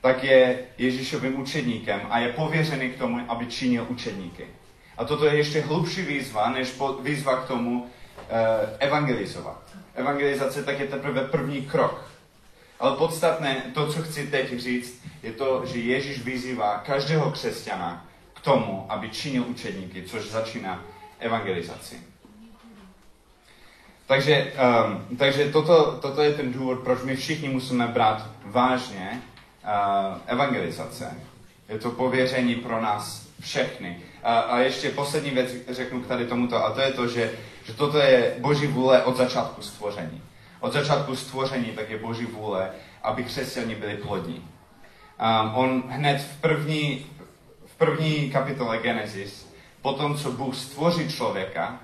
tak 0.06 0.24
je 0.24 0.58
Ježíšovým 0.78 1.40
učedníkem 1.40 2.00
a 2.10 2.18
je 2.18 2.32
pověřený 2.32 2.90
k 2.90 2.98
tomu, 2.98 3.20
aby 3.28 3.46
činil 3.46 3.86
učedníky. 3.88 4.46
A 4.98 5.04
toto 5.04 5.26
je 5.26 5.36
ještě 5.36 5.60
hlubší 5.60 6.02
výzva, 6.02 6.50
než 6.50 6.74
výzva 7.02 7.36
k 7.36 7.48
tomu 7.48 7.82
uh, 7.82 7.88
evangelizovat. 8.78 9.62
Evangelizace 9.94 10.62
tak 10.62 10.80
je 10.80 10.86
teprve 10.86 11.20
první 11.24 11.62
krok. 11.62 12.10
Ale 12.80 12.96
podstatné, 12.96 13.62
to, 13.74 13.92
co 13.92 14.02
chci 14.02 14.26
teď 14.26 14.58
říct, 14.58 15.06
je 15.22 15.32
to, 15.32 15.62
že 15.66 15.78
Ježíš 15.78 16.22
vyzývá 16.22 16.78
každého 16.78 17.30
křesťana 17.30 18.06
k 18.34 18.40
tomu, 18.40 18.86
aby 18.88 19.10
činil 19.10 19.44
učedníky, 19.48 20.02
což 20.02 20.30
začíná 20.30 20.84
evangelizaci. 21.18 21.96
Takže, 24.06 24.52
um, 24.86 25.16
takže 25.16 25.50
toto, 25.50 25.98
toto 26.02 26.22
je 26.22 26.32
ten 26.32 26.52
důvod, 26.52 26.78
proč 26.78 27.02
my 27.02 27.16
všichni 27.16 27.48
musíme 27.48 27.86
brát 27.86 28.30
vážně 28.44 29.22
evangelizace. 30.26 31.14
Je 31.68 31.78
to 31.78 31.90
pověření 31.90 32.54
pro 32.54 32.80
nás 32.80 33.26
všechny. 33.40 34.02
A, 34.22 34.38
a 34.38 34.58
ještě 34.58 34.90
poslední 34.90 35.30
věc 35.30 35.50
řeknu 35.68 36.02
k 36.02 36.06
tady 36.06 36.26
tomuto, 36.26 36.64
a 36.64 36.70
to 36.70 36.80
je 36.80 36.92
to, 36.92 37.08
že, 37.08 37.32
že 37.64 37.72
toto 37.72 37.98
je 37.98 38.34
Boží 38.38 38.66
vůle 38.66 39.04
od 39.04 39.16
začátku 39.16 39.62
stvoření. 39.62 40.22
Od 40.60 40.72
začátku 40.72 41.16
stvoření 41.16 41.64
tak 41.64 41.90
je 41.90 41.98
Boží 41.98 42.24
vůle, 42.24 42.70
aby 43.02 43.24
křesťani 43.24 43.74
byli 43.74 43.96
plodní. 43.96 44.36
Um, 44.36 45.54
on 45.54 45.82
hned 45.88 46.22
v 46.22 46.40
první, 46.40 47.06
v 47.66 47.76
první 47.76 48.30
kapitole 48.30 48.78
Genesis, 48.78 49.52
po 49.82 49.92
tom, 49.92 50.18
co 50.18 50.32
Bůh 50.32 50.56
stvoří 50.56 51.08
člověka, 51.08 51.80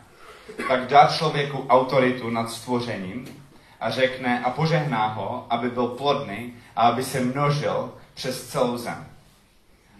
tak 0.69 0.87
dá 0.87 1.07
člověku 1.07 1.67
autoritu 1.69 2.31
nad 2.31 2.51
stvořením 2.51 3.42
a 3.83 3.91
řekne 3.91 4.45
a 4.45 4.51
požehná 4.51 5.07
ho, 5.07 5.47
aby 5.51 5.71
byl 5.71 5.87
plodný 5.87 6.55
a 6.77 6.89
aby 6.89 7.05
se 7.05 7.21
množil 7.21 7.93
přes 8.15 8.49
celou 8.49 8.77
zem. 8.77 9.07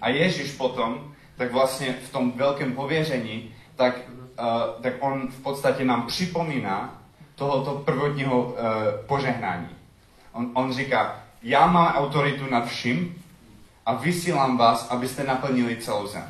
A 0.01 0.09
Ježíš 0.09 0.53
potom, 0.53 1.15
tak 1.37 1.53
vlastně 1.53 1.93
v 1.93 2.13
tom 2.13 2.33
velkém 2.33 2.73
pověření, 2.73 3.55
tak, 3.77 3.95
uh, 4.41 4.83
tak 4.83 4.93
on 5.01 5.29
v 5.29 5.43
podstatě 5.43 5.85
nám 5.85 6.07
připomíná 6.07 7.03
tohoto 7.35 7.71
prvotního 7.73 8.43
uh, 8.43 8.57
požehnání. 9.07 9.69
On, 10.33 10.51
on 10.55 10.73
říká, 10.73 11.21
já 11.43 11.67
mám 11.67 11.87
autoritu 11.87 12.51
nad 12.51 12.67
vším 12.67 13.23
a 13.87 13.95
vysílám 13.95 14.57
vás, 14.57 14.91
abyste 14.91 15.25
naplnili 15.25 15.77
celou 15.77 16.07
zem. 16.07 16.29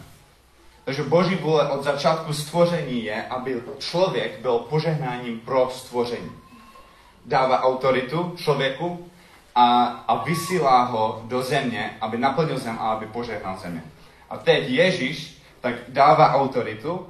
Takže 0.85 1.03
Boží 1.03 1.35
vůle 1.35 1.69
od 1.69 1.85
začátku 1.85 2.33
stvoření 2.33 3.05
je, 3.05 3.27
aby 3.27 3.63
člověk 3.79 4.41
byl 4.41 4.59
požehnáním 4.59 5.41
pro 5.41 5.71
stvoření. 5.73 6.42
Dává 7.27 7.63
autoritu 7.63 8.35
člověku, 8.37 9.11
a, 9.55 9.85
a 10.09 10.25
vysílá 10.25 10.85
ho 10.85 11.23
do 11.25 11.43
země, 11.43 11.97
aby 12.01 12.19
naplnil 12.19 12.59
zem 12.59 12.79
a 12.81 12.93
aby 12.93 13.07
požehnal 13.07 13.59
země. 13.59 13.83
A 14.31 14.37
teď 14.37 14.69
Ježíš 14.69 15.43
tak 15.61 15.75
dává 15.89 16.35
autoritu 16.35 17.07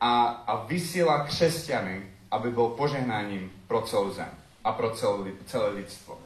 a, 0.00 0.24
a 0.46 0.64
vysílá 0.64 1.24
křesťany, 1.24 2.02
aby 2.30 2.50
byl 2.50 2.68
požehnáním 2.68 3.52
pro 3.66 3.82
celou 3.82 4.10
zem 4.10 4.30
a 4.64 4.72
pro 4.72 4.90
celé, 4.90 5.32
celé 5.46 5.68
lidstvo. 5.68 6.18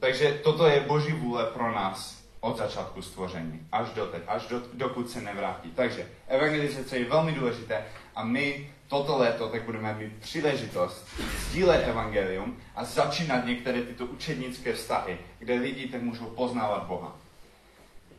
Takže 0.00 0.40
toto 0.44 0.66
je 0.66 0.80
Boží 0.80 1.12
vůle 1.12 1.44
pro 1.44 1.72
nás 1.72 2.22
od 2.40 2.56
začátku 2.56 3.02
stvoření 3.02 3.66
až 3.72 3.90
do 3.90 4.06
teď, 4.06 4.22
až 4.26 4.46
do, 4.46 4.62
dokud 4.72 5.10
se 5.10 5.20
nevrátí. 5.20 5.72
Takže 5.74 6.08
evangelizace 6.28 6.98
je 6.98 7.04
velmi 7.04 7.32
důležité 7.32 7.84
a 8.16 8.24
my 8.24 8.70
toto 8.88 9.18
léto 9.18 9.48
tak 9.48 9.62
budeme 9.62 9.94
mít 9.94 10.12
příležitost 10.20 11.08
sdílet 11.38 11.88
evangelium 11.88 12.56
a 12.76 12.84
začínat 12.84 13.44
některé 13.44 13.82
tyto 13.82 14.06
učednické 14.06 14.72
vztahy, 14.72 15.18
kde 15.38 15.54
lidi 15.54 15.88
tak 15.88 16.02
můžou 16.02 16.24
poznávat 16.24 16.82
Boha. 16.82 17.16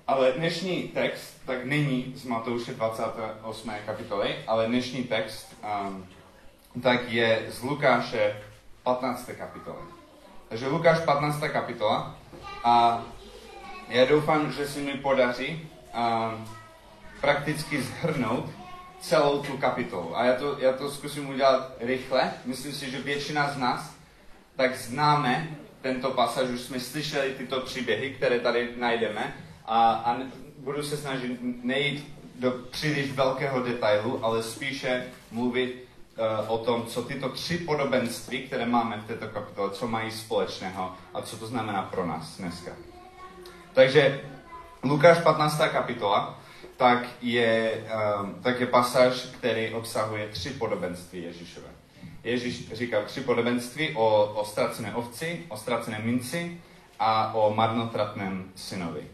Ale 0.08 0.32
dnešní 0.32 0.84
text 0.84 1.42
tak 1.46 1.66
není 1.66 2.14
z 2.16 2.26
Matouše 2.26 2.74
28. 2.74 3.72
kapitoly, 3.86 4.36
ale 4.48 4.68
dnešní 4.68 5.04
text 5.04 5.56
um, 5.88 6.08
tak 6.84 7.12
je 7.12 7.46
z 7.50 7.64
Lukáše 7.64 8.36
15. 8.84 9.30
kapitoly. 9.38 9.82
Takže 10.50 10.68
Lukáš 10.68 11.00
15. 11.00 11.40
kapitola 11.40 12.16
a 12.64 13.04
já 13.90 14.06
doufám, 14.06 14.52
že 14.52 14.68
si 14.68 14.82
mi 14.82 14.94
podaří 14.94 15.70
um, 15.94 16.48
prakticky 17.22 17.82
zhrnout 17.82 18.57
celou 19.08 19.44
tu 19.44 19.58
kapitolu. 19.58 20.18
A 20.18 20.26
já 20.26 20.34
to, 20.34 20.56
já 20.60 20.74
to 20.74 20.92
zkusím 20.92 21.30
udělat 21.30 21.72
rychle. 21.80 22.34
Myslím 22.46 22.74
si, 22.74 22.92
že 22.92 23.02
většina 23.02 23.52
z 23.52 23.58
nás 23.58 23.96
tak 24.56 24.78
známe 24.78 25.48
tento 25.82 26.12
pasáž, 26.12 26.50
už 26.50 26.62
jsme 26.62 26.80
slyšeli 26.80 27.34
tyto 27.34 27.62
příběhy, 27.62 28.10
které 28.10 28.40
tady 28.40 28.70
najdeme 28.78 29.36
a, 29.66 29.92
a 29.92 30.18
budu 30.58 30.84
se 30.84 30.98
snažit 30.98 31.40
nejít 31.64 32.18
do 32.40 32.52
příliš 32.52 33.12
velkého 33.12 33.64
detailu, 33.64 34.26
ale 34.26 34.44
spíše 34.44 35.06
mluvit 35.32 35.88
uh, 36.18 36.52
o 36.52 36.58
tom, 36.58 36.86
co 36.86 37.02
tyto 37.02 37.30
tři 37.30 37.58
podobenství, 37.58 38.42
které 38.42 38.66
máme 38.66 38.98
v 38.98 39.08
této 39.08 39.28
kapitole, 39.28 39.70
co 39.72 39.88
mají 39.88 40.12
společného 40.12 40.94
a 41.14 41.22
co 41.22 41.38
to 41.38 41.48
znamená 41.48 41.82
pro 41.82 42.06
nás 42.06 42.38
dneska. 42.38 42.72
Takže 43.74 44.22
Lukáš 44.84 45.18
15. 45.20 45.62
kapitola 45.72 46.40
tak 46.78 47.08
je, 47.22 47.84
um, 48.22 48.36
tak 48.42 48.60
je 48.60 48.68
pasáž, 48.68 49.22
který 49.22 49.74
obsahuje 49.74 50.28
tři 50.28 50.50
podobenství 50.50 51.24
Ježíšové. 51.24 51.68
Ježíš 52.24 52.74
říká 52.74 53.02
tři 53.02 53.22
podobenství 53.22 53.96
o, 53.96 54.26
o 54.26 54.46
ztracené 54.46 54.96
ovci, 54.96 55.46
o 55.50 55.58
ztracené 55.58 56.00
minci 56.00 56.62
a 57.00 57.34
o 57.34 57.54
marnotratném 57.54 58.52
synovi. 58.56 59.08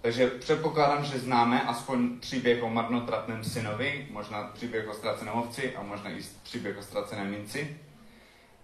Takže 0.00 0.26
předpokládám, 0.26 1.04
že 1.04 1.18
známe 1.18 1.62
aspoň 1.62 2.18
příběh 2.20 2.62
o 2.62 2.70
marnotratném 2.70 3.44
synovi, 3.44 4.06
možná 4.10 4.42
příběh 4.42 4.88
o 4.88 4.94
ztraceném 4.94 5.34
ovci 5.34 5.76
a 5.76 5.82
možná 5.82 6.10
i 6.10 6.20
příběh 6.42 6.78
o 6.78 6.82
ztraceném 6.82 7.30
minci. 7.30 7.76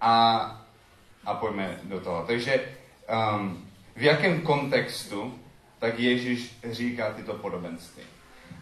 A, 0.01 0.41
a 1.25 1.35
pojďme 1.35 1.81
do 1.83 2.01
toho. 2.01 2.25
Takže 2.27 2.69
um, 3.37 3.69
v 3.97 4.03
jakém 4.03 4.41
kontextu 4.41 5.39
tak 5.79 5.99
Ježíš 5.99 6.59
říká 6.71 7.13
tyto 7.13 7.35
podobenství? 7.35 8.03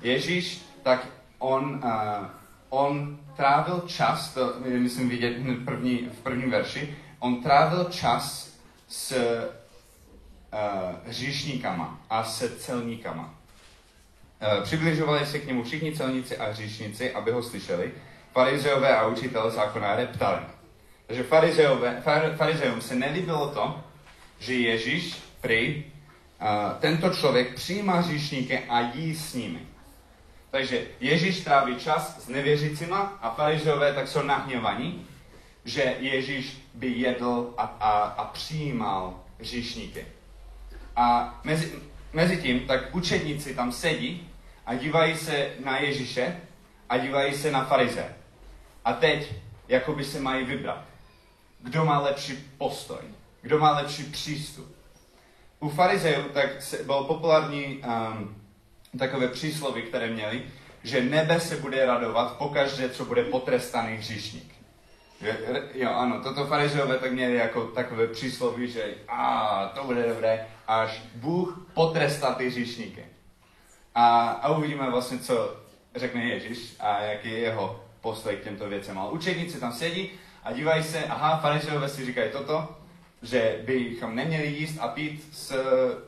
Ježíš, 0.02 0.64
tak 0.82 1.06
on, 1.38 1.82
uh, 1.84 2.26
on 2.68 3.18
trávil 3.36 3.82
čas, 3.86 4.34
to 4.34 4.54
myslím 4.60 5.08
vidět 5.08 5.38
v, 5.38 5.64
první, 5.64 6.10
v 6.12 6.20
prvním 6.20 6.50
verši, 6.50 6.96
on 7.18 7.42
trávil 7.42 7.84
čas 7.84 8.52
s 8.88 9.12
uh, 9.12 10.58
hříšníkama 11.06 12.00
a 12.10 12.24
se 12.24 12.50
celníkama. 12.50 13.34
Uh, 14.56 14.62
přibližovali 14.62 15.26
se 15.26 15.38
k 15.38 15.46
němu 15.46 15.64
všichni 15.64 15.96
celníci 15.96 16.36
a 16.36 16.50
hříšníci, 16.50 17.12
aby 17.12 17.30
ho 17.30 17.42
slyšeli. 17.42 17.92
Farizeové 18.32 18.96
a 18.96 19.06
učitelé 19.06 19.50
zákona 19.50 19.96
reptali. 19.96 20.40
Takže 21.06 21.22
farizeové, 21.22 22.00
far, 22.00 22.36
se 22.80 22.94
nelíbilo 22.94 23.48
to, 23.48 23.80
že 24.38 24.54
Ježíš 24.54 25.16
prý 25.40 25.84
tento 26.80 27.10
člověk 27.10 27.54
přijímá 27.54 28.00
hříšníky 28.00 28.58
a 28.58 28.80
jí 28.80 29.16
s 29.16 29.34
nimi. 29.34 29.60
Takže 30.50 30.86
Ježíš 31.00 31.40
tráví 31.40 31.76
čas 31.76 32.24
s 32.24 32.28
nevěřícíma 32.28 33.18
a 33.22 33.30
farizeové 33.30 33.92
tak 33.92 34.08
jsou 34.08 34.22
nahněvaní, 34.22 35.06
že 35.64 35.96
Ježíš 35.98 36.62
by 36.74 36.88
jedl 36.88 37.54
a, 37.56 37.62
a, 37.62 37.90
a 37.90 38.24
přijímal 38.24 39.20
hříšníky. 39.40 40.06
A 40.96 41.40
mezi, 41.44 41.72
mezi 42.12 42.36
tím, 42.36 42.60
tak 42.60 42.94
učedníci 42.94 43.54
tam 43.54 43.72
sedí 43.72 44.28
a 44.66 44.74
dívají 44.74 45.16
se 45.16 45.50
na 45.64 45.78
Ježíše 45.78 46.40
a 46.88 46.98
dívají 46.98 47.34
se 47.34 47.50
na 47.50 47.64
farize. 47.64 48.14
A 48.84 48.92
teď, 48.92 49.32
jako 49.68 49.92
by 49.92 50.04
se 50.04 50.20
mají 50.20 50.44
vybrat. 50.44 50.84
Kdo 51.60 51.84
má 51.84 51.98
lepší 51.98 52.32
postoj? 52.58 53.02
Kdo 53.42 53.58
má 53.58 53.76
lepší 53.76 54.04
přístup? 54.04 54.75
U 55.60 55.68
farizeů 55.68 56.22
tak 56.22 56.50
bylo 56.86 57.04
populární 57.04 57.76
um, 57.76 58.42
takové 58.98 59.28
příslovy, 59.28 59.82
které 59.82 60.10
měli, 60.10 60.42
že 60.82 61.00
nebe 61.00 61.40
se 61.40 61.56
bude 61.56 61.86
radovat 61.86 62.36
pokaždé, 62.36 62.88
co 62.88 63.04
bude 63.04 63.24
potrestaný 63.24 63.96
hříšník. 63.96 64.56
Jo, 65.74 65.90
ano, 65.90 66.20
toto 66.22 66.46
farizeové 66.46 66.98
tak 66.98 67.12
měli 67.12 67.34
jako 67.34 67.64
takové 67.64 68.06
přísloví, 68.06 68.68
že 68.68 68.94
a 69.08 69.72
to 69.74 69.84
bude 69.84 70.08
dobré, 70.08 70.46
až 70.68 71.02
Bůh 71.14 71.68
potrestá 71.74 72.34
ty 72.34 72.48
hříšníky. 72.48 73.04
A, 73.94 74.28
a 74.28 74.48
uvidíme 74.48 74.90
vlastně, 74.90 75.18
co 75.18 75.56
řekne 75.94 76.24
Ježíš 76.24 76.76
a 76.80 77.00
jaký 77.00 77.30
je 77.30 77.38
jeho 77.38 77.84
postoj 78.00 78.36
k 78.36 78.44
těmto 78.44 78.68
věcem. 78.68 78.98
Ale 78.98 79.10
učedníci 79.10 79.60
tam 79.60 79.72
sedí 79.72 80.10
a 80.44 80.52
dívají 80.52 80.82
se, 80.82 81.04
aha, 81.04 81.36
farizeové 81.36 81.88
si 81.88 82.06
říkají 82.06 82.30
toto, 82.30 82.76
že 83.22 83.58
bychom 83.64 84.16
neměli 84.16 84.46
jíst 84.46 84.78
a 84.80 84.88
pít 84.88 85.28
s 85.32 85.54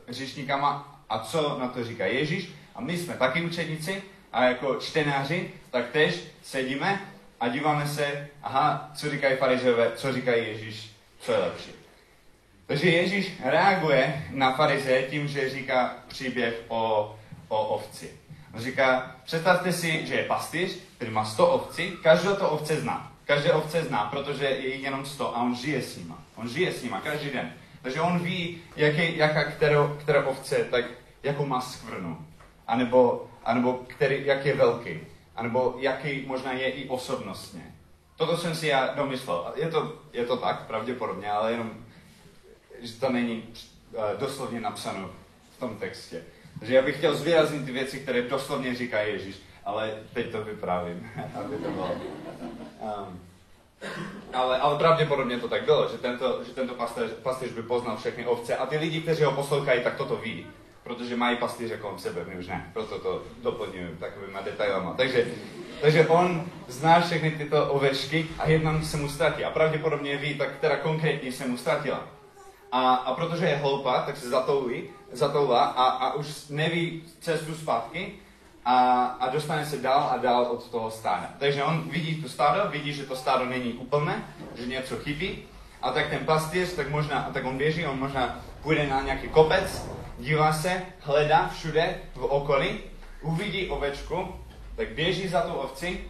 hříšníkama 0.08 1.02
a 1.08 1.18
co 1.18 1.58
na 1.60 1.68
to 1.68 1.84
říká 1.84 2.06
Ježíš. 2.06 2.48
A 2.74 2.80
my 2.80 2.98
jsme 2.98 3.14
taky 3.14 3.42
učedníci 3.42 4.02
a 4.32 4.44
jako 4.44 4.74
čtenáři, 4.74 5.50
tak 5.70 5.90
tež 5.90 6.20
sedíme 6.42 7.00
a 7.40 7.48
díváme 7.48 7.88
se, 7.88 8.28
aha, 8.42 8.90
co 8.94 9.10
říkají 9.10 9.36
farizeové, 9.36 9.92
co 9.96 10.12
říkají 10.12 10.46
Ježíš, 10.46 10.90
co 11.20 11.32
je 11.32 11.38
lepší. 11.38 11.70
Takže 12.66 12.90
Ježíš 12.90 13.32
reaguje 13.44 14.26
na 14.30 14.52
farize 14.52 15.02
tím, 15.02 15.28
že 15.28 15.50
říká 15.50 15.96
příběh 16.08 16.54
o, 16.68 17.14
o 17.48 17.66
ovci. 17.66 18.10
On 18.54 18.60
říká, 18.60 19.16
představte 19.24 19.72
si, 19.72 20.06
že 20.06 20.14
je 20.14 20.24
pastýř, 20.24 20.78
který 20.96 21.10
má 21.10 21.24
100 21.24 21.48
ovcí, 21.48 21.92
každou 22.02 22.36
to 22.36 22.50
ovce 22.50 22.80
zná. 22.80 23.12
Každé 23.28 23.52
ovce 23.52 23.84
zná, 23.84 24.04
protože 24.04 24.44
je 24.44 24.74
jich 24.74 24.82
jenom 24.82 25.06
100 25.06 25.36
a 25.36 25.42
on 25.42 25.54
žije 25.54 25.82
s 25.82 25.96
nima. 25.96 26.18
On 26.36 26.48
žije 26.48 26.72
s 26.72 26.82
nima 26.82 27.00
každý 27.00 27.30
den. 27.30 27.52
Takže 27.82 28.00
on 28.00 28.18
ví, 28.18 28.62
jaký, 28.76 29.16
jaká 29.16 29.44
kterou, 29.44 29.96
která 30.00 30.26
ovce, 30.26 30.56
tak 30.56 30.84
jakou 31.22 31.46
má 31.46 31.60
skvrnu. 31.60 32.26
A 32.66 32.76
nebo, 32.76 33.30
a 33.44 33.54
nebo 33.54 33.72
který, 33.86 34.26
jak 34.26 34.46
je 34.46 34.54
velký 34.54 35.00
anebo 35.38 35.76
jaký 35.78 36.24
možná 36.26 36.52
je 36.52 36.70
i 36.70 36.88
osobnostně. 36.88 37.74
Toto 38.16 38.36
jsem 38.36 38.54
si 38.54 38.66
já 38.66 38.94
domyslel. 38.94 39.52
Je 39.56 39.68
to, 39.68 40.02
je 40.12 40.24
to 40.24 40.36
tak, 40.36 40.66
pravděpodobně, 40.66 41.30
ale 41.30 41.52
jenom, 41.52 41.70
že 42.80 42.92
to 42.92 43.12
není 43.12 43.42
uh, 43.42 44.02
doslovně 44.18 44.60
napsáno 44.60 45.10
v 45.56 45.60
tom 45.60 45.76
textě. 45.76 46.22
Takže 46.58 46.74
já 46.74 46.82
bych 46.82 46.96
chtěl 46.96 47.16
zvýraznit 47.16 47.64
ty 47.64 47.72
věci, 47.72 48.00
které 48.00 48.22
doslovně 48.22 48.74
říká 48.74 49.00
Ježíš, 49.00 49.36
ale 49.68 49.90
teď 50.12 50.32
to 50.32 50.44
vyprávím, 50.44 51.10
aby 51.34 51.56
to 51.56 51.70
bylo. 51.70 51.90
Um, 52.80 53.20
ale, 54.34 54.58
ale 54.58 54.78
pravděpodobně 54.78 55.38
to 55.38 55.48
tak 55.48 55.64
bylo, 55.64 55.88
že 55.88 55.98
tento, 55.98 56.44
že 56.44 56.52
tento 56.52 56.74
pastýř, 56.74 57.10
pastýř 57.22 57.52
by 57.52 57.62
poznal 57.62 57.96
všechny 57.96 58.26
ovce 58.26 58.56
a 58.56 58.66
ty 58.66 58.78
lidi, 58.78 59.00
kteří 59.00 59.24
ho 59.24 59.32
poslouchají, 59.32 59.82
tak 59.82 59.96
toto 59.96 60.16
ví 60.16 60.46
protože 60.88 61.16
mají 61.16 61.36
pastýře 61.36 61.76
kolem 61.76 61.98
sebe, 61.98 62.24
my 62.28 62.38
už 62.38 62.46
ne, 62.46 62.70
proto 62.72 62.98
to 62.98 63.22
doplňuji 63.42 63.96
takovýma 64.00 64.40
detailama. 64.40 64.94
Takže, 64.94 65.26
takže 65.80 66.06
on 66.06 66.44
zná 66.68 67.00
všechny 67.00 67.30
tyto 67.30 67.66
ovečky 67.66 68.26
a 68.38 68.48
jedna 68.48 68.82
se 68.82 68.96
mu 68.96 69.08
ztratí. 69.08 69.44
A 69.44 69.50
pravděpodobně 69.50 70.16
ví, 70.16 70.34
tak 70.34 70.56
která 70.56 70.76
konkrétně 70.76 71.32
se 71.32 71.48
mu 71.48 71.56
ztratila. 71.56 72.08
A, 72.72 72.94
a 72.94 73.14
protože 73.14 73.46
je 73.46 73.56
hloupá, 73.56 74.02
tak 74.02 74.16
se 74.16 74.28
zatoulí, 74.28 74.84
zatoulá 75.12 75.64
a, 75.64 75.84
a 75.84 76.14
už 76.14 76.48
neví 76.48 77.02
cestu 77.20 77.54
zpátky 77.54 78.12
a, 78.64 79.04
a 79.04 79.28
dostane 79.28 79.66
se 79.66 79.76
dál 79.76 80.10
a 80.12 80.16
dál 80.16 80.42
od 80.42 80.70
toho 80.70 80.90
stáda. 80.90 81.30
Takže 81.38 81.64
on 81.64 81.88
vidí 81.90 82.22
tu 82.22 82.28
stádo, 82.28 82.70
vidí, 82.70 82.92
že 82.92 83.06
to 83.06 83.16
stádo 83.16 83.46
není 83.46 83.72
úplné, 83.72 84.24
že 84.54 84.66
něco 84.66 84.96
chybí 84.96 85.42
a 85.82 85.92
tak 85.92 86.10
ten 86.10 86.24
pastýř, 86.24 86.72
tak 86.72 86.90
možná, 86.90 87.30
tak 87.32 87.44
on 87.44 87.58
běží, 87.58 87.86
on 87.86 87.98
možná 87.98 88.40
půjde 88.62 88.86
na 88.86 89.02
nějaký 89.02 89.28
kopec 89.28 89.88
dívá 90.18 90.52
se, 90.52 90.82
hledá 91.00 91.48
všude 91.48 92.00
v 92.14 92.24
okolí, 92.24 92.80
uvidí 93.22 93.68
ovečku, 93.68 94.34
tak 94.76 94.88
běží 94.88 95.28
za 95.28 95.40
tu 95.40 95.52
ovci, 95.52 96.04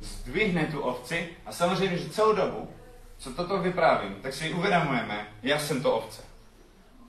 zdvihne 0.00 0.66
tu 0.66 0.80
ovci 0.80 1.28
a 1.46 1.52
samozřejmě, 1.52 1.98
že 1.98 2.10
celou 2.10 2.34
dobu, 2.34 2.68
co 3.18 3.34
toto 3.34 3.58
vyprávím, 3.58 4.14
tak 4.22 4.34
si 4.34 4.52
uvědomujeme, 4.52 5.28
já 5.42 5.58
jsem 5.58 5.82
to 5.82 5.96
ovce. 5.96 6.22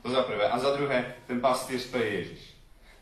To 0.02 0.10
za 0.12 0.24
prvé. 0.24 0.50
A 0.50 0.60
za 0.60 0.76
druhé, 0.76 1.14
ten 1.28 1.42
pastýř 1.42 1.90
to 1.90 1.98
je 1.98 2.10
Ježíš. 2.10 2.53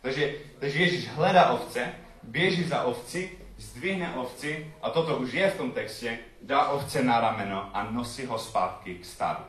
Takže, 0.02 0.34
takže 0.60 0.80
Ježíš 0.80 1.08
hledá 1.08 1.50
ovce, 1.50 1.94
běží 2.24 2.64
za 2.64 2.84
ovci, 2.84 3.38
zdvihne 3.58 4.14
ovci 4.16 4.74
a 4.82 4.90
toto 4.90 5.18
už 5.18 5.34
je 5.34 5.50
v 5.50 5.58
tom 5.58 5.72
textě, 5.72 6.20
dá 6.42 6.68
ovce 6.68 7.04
na 7.04 7.20
rameno 7.20 7.70
a 7.74 7.84
nosí 7.84 8.26
ho 8.26 8.40
zpátky 8.40 8.96
k 8.96 9.06
stádu. 9.06 9.44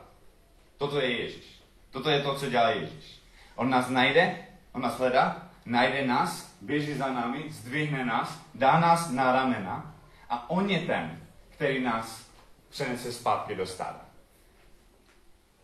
Toto 0.77 0.99
je 0.99 1.21
Ježíš. 1.21 1.63
Toto 1.91 2.09
je 2.09 2.21
to, 2.21 2.35
co 2.35 2.49
dělá 2.49 2.69
Ježíš. 2.69 3.21
On 3.55 3.69
nás 3.69 3.89
najde, 3.89 4.37
on 4.73 4.81
nás 4.81 4.97
hledá, 4.97 5.49
najde 5.65 6.07
nás, 6.07 6.55
běží 6.61 6.93
za 6.93 7.13
námi, 7.13 7.45
zdvihne 7.49 8.05
nás, 8.05 8.41
dá 8.53 8.79
nás 8.79 9.09
na 9.09 9.31
ramena 9.31 9.95
a 10.29 10.49
on 10.49 10.69
je 10.69 10.79
ten, 10.79 11.21
který 11.49 11.83
nás 11.83 12.27
přenese 12.69 13.13
zpátky 13.13 13.55
do 13.55 13.65
stáda. 13.65 14.05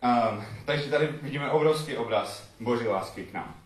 Um, 0.03 0.45
takže 0.65 0.89
tady 0.89 1.07
vidíme 1.07 1.51
obrovský 1.51 1.97
obraz 1.97 2.49
Boží 2.59 2.87
lásky 2.87 3.23
k 3.25 3.33
nám. 3.33 3.58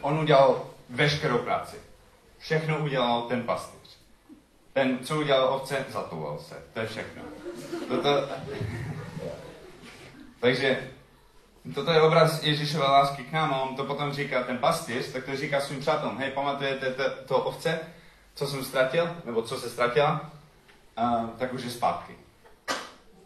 On 0.00 0.18
udělal 0.18 0.66
veškerou 0.88 1.38
práci. 1.38 1.76
Všechno 2.38 2.78
udělal 2.78 3.22
ten 3.22 3.42
pastýř. 3.42 3.96
Ten, 4.72 4.98
co 4.98 5.18
udělal 5.18 5.54
ovce, 5.54 5.84
zatouval 5.88 6.38
se. 6.38 6.54
To 6.72 6.80
je 6.80 6.86
všechno. 6.86 7.22
Toto... 7.88 8.28
Takže 10.40 10.88
Toto 11.74 11.92
je 11.92 12.02
obraz 12.02 12.42
Ježíšové 12.42 12.84
lásky 12.84 13.24
k 13.24 13.32
nám 13.32 13.54
a 13.54 13.62
on 13.62 13.76
to 13.76 13.84
potom 13.84 14.12
říká, 14.12 14.42
ten 14.42 14.58
pastýř, 14.58 15.12
tak 15.12 15.24
to 15.24 15.36
říká 15.36 15.60
svým 15.60 15.80
přátelům, 15.80 16.18
hej, 16.18 16.30
pamatujete 16.30 16.90
to, 16.90 17.02
to 17.26 17.36
ovce, 17.38 17.80
co 18.34 18.46
jsem 18.46 18.64
ztratil, 18.64 19.16
nebo 19.24 19.42
co 19.42 19.56
se 19.56 19.70
ztratila, 19.70 20.30
uh, 20.98 21.30
tak 21.30 21.52
už 21.52 21.62
je 21.62 21.70
zpátky. 21.70 22.14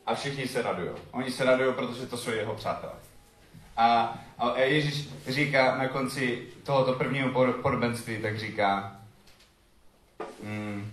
A 0.06 0.14
všichni 0.14 0.48
se 0.48 0.62
radují. 0.62 0.90
Oni 1.10 1.30
se 1.30 1.44
radují, 1.44 1.74
protože 1.74 2.06
to 2.06 2.16
jsou 2.16 2.30
jeho 2.30 2.54
přátelé. 2.54 2.92
A, 3.80 4.18
a 4.38 4.58
Ježíš 4.58 5.08
říká 5.28 5.76
na 5.76 5.88
konci 5.88 6.42
tohoto 6.62 6.92
prvního 6.92 7.52
podobenství, 7.62 8.18
tak 8.18 8.38
říká, 8.38 8.96
mm, 10.42 10.92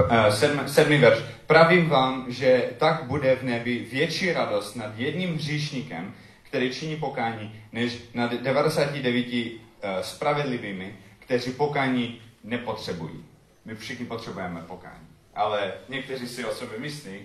uh, 0.00 0.28
sedm, 0.28 0.68
sedmý 0.68 0.98
verš. 0.98 1.18
Pravím 1.46 1.88
vám, 1.88 2.24
že 2.28 2.70
tak 2.78 3.04
bude 3.04 3.36
v 3.36 3.42
nebi 3.42 3.78
větší 3.78 4.32
radost 4.32 4.74
nad 4.74 4.98
jedním 4.98 5.34
hříšníkem, 5.34 6.14
který 6.42 6.74
činí 6.74 6.96
pokání, 6.96 7.62
než 7.72 7.98
nad 8.14 8.32
99 8.32 9.26
uh, 9.26 9.60
eh, 9.82 10.04
spravedlivými, 10.04 10.96
kteří 11.18 11.52
pokání 11.52 12.20
nepotřebují. 12.44 13.24
My 13.64 13.74
všichni 13.74 14.06
potřebujeme 14.06 14.60
pokání. 14.60 15.06
Ale 15.34 15.72
někteří 15.88 16.28
si 16.28 16.44
o 16.44 16.54
sobě 16.54 16.78
myslí, 16.78 17.18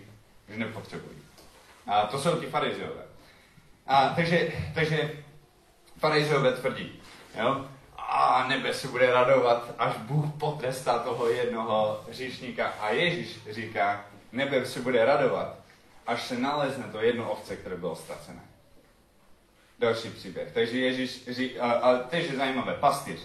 že 0.50 0.58
nepotřebují. 0.58 1.31
A 1.88 2.06
to 2.06 2.20
jsou 2.20 2.40
ti 2.40 2.46
farizeové. 2.46 3.04
A 3.88 4.10
takže, 4.10 4.52
takže 4.76 5.12
Farizové 6.02 6.52
tvrdí, 6.52 7.00
jo? 7.40 7.66
A 7.98 8.48
nebe 8.48 8.74
se 8.74 8.88
bude 8.88 9.12
radovat, 9.12 9.76
až 9.78 9.98
Bůh 9.98 10.26
potrestá 10.40 11.00
toho 11.00 11.30
jednoho 11.30 12.06
říšníka. 12.12 12.68
A 12.68 12.90
Ježíš 12.90 13.40
říká, 13.50 14.06
nebe 14.32 14.66
se 14.66 14.80
bude 14.80 15.06
radovat, 15.06 15.56
až 16.08 16.22
se 16.28 16.38
nalezne 16.38 16.84
to 16.92 17.02
jedno 17.02 17.32
ovce, 17.32 17.56
které 17.56 17.76
bylo 17.76 17.96
ztracené. 17.96 18.42
Další 19.80 20.10
příběh. 20.10 20.52
Takže 20.54 20.80
Ježíš 20.80 21.30
říká, 21.30 21.72
a, 21.72 21.98
tež 21.98 22.32
je 22.32 22.38
zajímavé, 22.38 22.74
pastýř. 22.74 23.20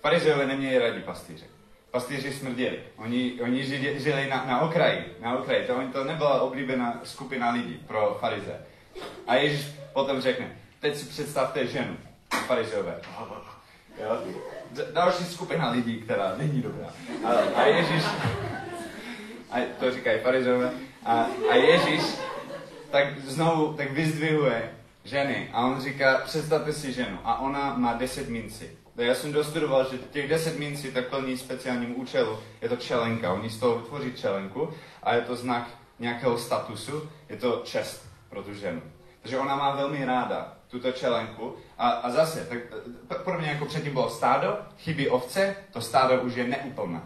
Farizeové 0.00 0.46
neměli 0.46 0.78
radí 0.78 1.02
pastýře. 1.02 1.46
Pastýři 1.90 2.32
smrděli. 2.32 2.80
Oni, 2.96 3.38
oni 3.42 3.64
žili, 3.64 4.00
žili 4.00 4.26
na, 4.30 4.44
na 4.44 4.60
okraji. 4.60 5.04
Na 5.20 5.38
okraji. 5.38 5.66
To, 5.66 5.80
to 5.92 6.04
nebyla 6.04 6.40
oblíbená 6.40 7.00
skupina 7.04 7.50
lidí 7.50 7.80
pro 7.86 8.16
farize. 8.20 8.60
A 9.26 9.34
Ježíš 9.34 9.66
potom 9.92 10.20
řekne, 10.20 10.56
teď 10.80 10.96
si 10.96 11.06
představte 11.06 11.66
ženu. 11.66 11.96
Farizeové. 12.46 13.00
Další 14.92 15.24
skupina 15.24 15.70
lidí, 15.70 16.00
která 16.00 16.34
není 16.36 16.62
dobrá. 16.62 16.86
A, 17.24 17.30
a 17.54 17.66
Ježíš, 17.66 18.04
a 19.50 19.56
to 19.80 19.90
říkají 19.90 20.20
farizeové, 20.20 20.72
a, 21.04 21.26
a 21.50 21.54
Ježíš 21.54 22.02
tak 22.90 23.20
znovu 23.20 23.72
tak 23.72 23.90
vyzdvihuje 23.90 24.70
ženy 25.04 25.50
a 25.52 25.66
on 25.66 25.80
říká, 25.80 26.18
představte 26.24 26.72
si 26.72 26.92
ženu 26.92 27.18
a 27.24 27.40
ona 27.40 27.74
má 27.74 27.92
deset 27.92 28.28
minci. 28.28 28.76
Já 29.00 29.14
jsem 29.14 29.32
dostudoval, 29.32 29.90
že 29.90 29.98
těch 29.98 30.28
deset 30.28 30.58
mincí 30.58 30.92
tak 30.92 31.08
plní 31.08 31.38
speciálním 31.38 32.00
účelu. 32.00 32.38
Je 32.62 32.68
to 32.68 32.76
čelenka, 32.76 33.32
oni 33.32 33.50
z 33.50 33.58
toho 33.60 33.78
vytvoří 33.78 34.12
čelenku 34.12 34.70
a 35.02 35.14
je 35.14 35.20
to 35.20 35.36
znak 35.36 35.70
nějakého 35.98 36.38
statusu, 36.38 37.10
je 37.28 37.36
to 37.36 37.62
čest 37.64 38.08
pro 38.28 38.42
tu 38.42 38.54
ženu. 38.54 38.82
Takže 39.22 39.38
ona 39.38 39.56
má 39.56 39.76
velmi 39.76 40.04
ráda 40.04 40.56
tuto 40.68 40.92
čelenku 40.92 41.56
a, 41.78 41.88
a 41.90 42.10
zase, 42.10 42.48
tak 43.08 43.22
podobně 43.22 43.48
jako 43.48 43.66
předtím 43.66 43.92
bylo 43.92 44.10
stádo, 44.10 44.58
chybí 44.78 45.08
ovce, 45.08 45.56
to 45.72 45.80
stádo 45.80 46.22
už 46.22 46.34
je 46.34 46.48
neúplné. 46.48 47.00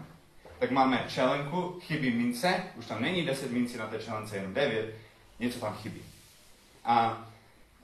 Tak 0.59 0.71
máme 0.71 1.05
čelenku, 1.07 1.79
chybí 1.81 2.11
mince, 2.11 2.63
už 2.75 2.85
tam 2.85 3.01
není 3.01 3.25
deset 3.25 3.51
mincí 3.51 3.77
na 3.77 3.87
té 3.87 3.99
čelence, 3.99 4.35
jenom 4.35 4.53
devět, 4.53 4.95
něco 5.39 5.59
tam 5.59 5.73
chybí. 5.73 6.01
A 6.85 7.25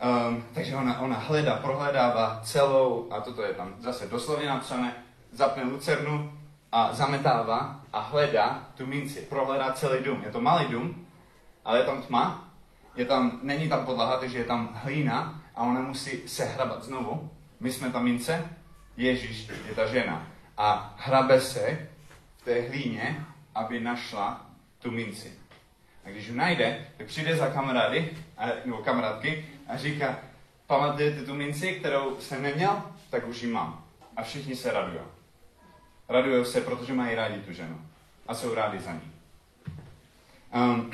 Um, 0.02 0.44
takže 0.54 0.76
ona, 0.76 1.00
ona 1.00 1.16
hledá, 1.16 1.56
prohledává 1.56 2.40
celou, 2.44 3.08
a 3.12 3.22
toto 3.22 3.42
je 3.42 3.54
tam 3.54 3.76
zase 3.80 4.08
doslovně 4.08 4.50
napsané, 4.50 4.94
zapne 5.32 5.64
lucernu 5.64 6.34
a 6.72 6.94
zametává 6.94 7.82
a 7.94 8.00
hledá 8.00 8.68
tu 8.78 8.86
minci, 8.86 9.22
prohledá 9.22 9.74
celý 9.74 10.04
dům. 10.04 10.22
Je 10.26 10.32
to 10.32 10.42
malý 10.42 10.66
dům, 10.66 11.08
ale 11.66 11.80
je 11.80 11.84
tam 11.84 12.02
tma, 12.02 12.50
je 12.96 13.06
tam, 13.06 13.40
není 13.44 13.70
tam 13.70 13.86
podlaha, 13.86 14.18
takže 14.18 14.38
je 14.38 14.44
tam 14.46 14.80
hlína 14.84 15.42
a 15.56 15.64
ona 15.64 15.82
musí 15.82 16.28
se 16.28 16.46
hrabat 16.46 16.84
znovu. 16.84 17.30
My 17.60 17.72
jsme 17.72 17.92
ta 17.92 18.00
mince, 18.00 18.50
Ježíš 18.98 19.50
je 19.68 19.76
ta 19.76 19.86
žena. 19.86 20.28
A 20.58 20.96
hrabe 20.98 21.42
se 21.42 21.88
v 22.38 22.46
té 22.46 22.62
hlíně, 22.62 23.26
aby 23.56 23.80
našla 23.80 24.46
tu 24.80 24.92
minci. 24.92 25.34
A 26.06 26.10
když 26.10 26.28
ji 26.28 26.36
najde, 26.36 26.88
tak 26.98 27.08
přijde 27.08 27.36
za 27.36 27.48
kamarády, 27.48 28.18
nebo 28.66 28.78
kamarádky 28.78 29.46
a 29.72 29.78
říká, 29.78 30.20
pamatujete 30.68 31.22
tu 31.22 31.34
minci, 31.34 31.72
kterou 31.72 32.18
jsem 32.20 32.44
neměl, 32.44 32.84
tak 33.10 33.28
už 33.28 33.42
ji 33.42 33.52
mám. 33.52 33.84
A 34.18 34.24
všichni 34.24 34.56
se 34.56 34.72
radují. 34.72 35.00
Radují 36.10 36.46
se, 36.46 36.62
protože 36.62 36.94
mají 36.94 37.16
rádi 37.16 37.40
tu 37.40 37.54
ženu. 37.54 37.82
A 38.28 38.34
jsou 38.34 38.54
rádi 38.54 38.80
za 38.80 38.92
ní. 38.92 39.12
Um, 40.56 40.92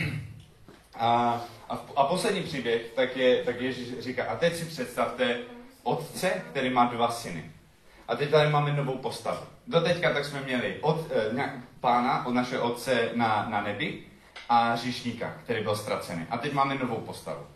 a, 0.95 1.41
a, 1.69 1.85
a 1.95 2.03
poslední 2.03 2.43
příběh, 2.43 2.91
tak, 2.95 3.17
je, 3.17 3.43
tak 3.43 3.61
Ježíš 3.61 3.99
říká, 3.99 4.25
a 4.25 4.35
teď 4.35 4.55
si 4.55 4.65
představte 4.65 5.37
otce, 5.83 6.29
který 6.49 6.69
má 6.69 6.85
dva 6.85 7.11
syny. 7.11 7.51
A 8.07 8.15
teď 8.15 8.31
tady 8.31 8.49
máme 8.49 8.73
novou 8.73 8.97
postavu. 8.97 9.45
Do 9.67 9.81
teďka 9.81 10.13
tak 10.13 10.25
jsme 10.25 10.41
měli 10.41 10.77
od, 10.81 11.11
eh, 11.11 11.33
nějak, 11.33 11.51
pána, 11.79 12.25
od 12.25 12.31
našeho 12.31 12.73
otce 12.73 13.09
na, 13.15 13.47
na 13.49 13.61
nebi 13.61 14.03
a 14.49 14.75
říšníka, 14.75 15.33
který 15.43 15.63
byl 15.63 15.75
ztracený. 15.75 16.25
A 16.29 16.37
teď 16.37 16.53
máme 16.53 16.75
novou 16.75 16.95
postavu. 16.95 17.47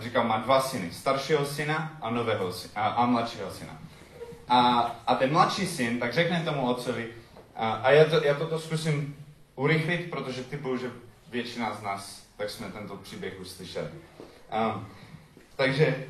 A 0.00 0.02
říkal, 0.02 0.24
má 0.24 0.38
dva 0.38 0.60
syny, 0.60 0.92
staršího 0.92 1.46
syna 1.46 1.98
a, 2.00 2.10
nového 2.10 2.52
syna, 2.52 2.72
a, 2.76 2.88
a 2.88 3.06
mladšího 3.06 3.50
syna. 3.50 3.78
A, 4.48 4.80
a 5.06 5.14
ten 5.14 5.32
mladší 5.32 5.66
syn 5.66 6.00
tak 6.00 6.12
řekne 6.12 6.42
tomu 6.44 6.66
otcovi, 6.66 7.08
a, 7.56 7.72
a 7.72 7.90
já, 7.90 8.04
to, 8.04 8.24
já 8.24 8.34
toto 8.34 8.58
zkusím 8.58 9.16
urychlit, 9.54 10.10
protože 10.10 10.44
typu, 10.44 10.76
že 10.76 10.90
většina 11.30 11.74
z 11.74 11.82
nás, 11.82 12.26
tak 12.36 12.50
jsme 12.50 12.68
tento 12.68 12.96
příběh 12.96 13.40
už 13.40 13.48
slyšeli. 13.48 13.88
Um, 13.88 14.88
takže 15.56 16.06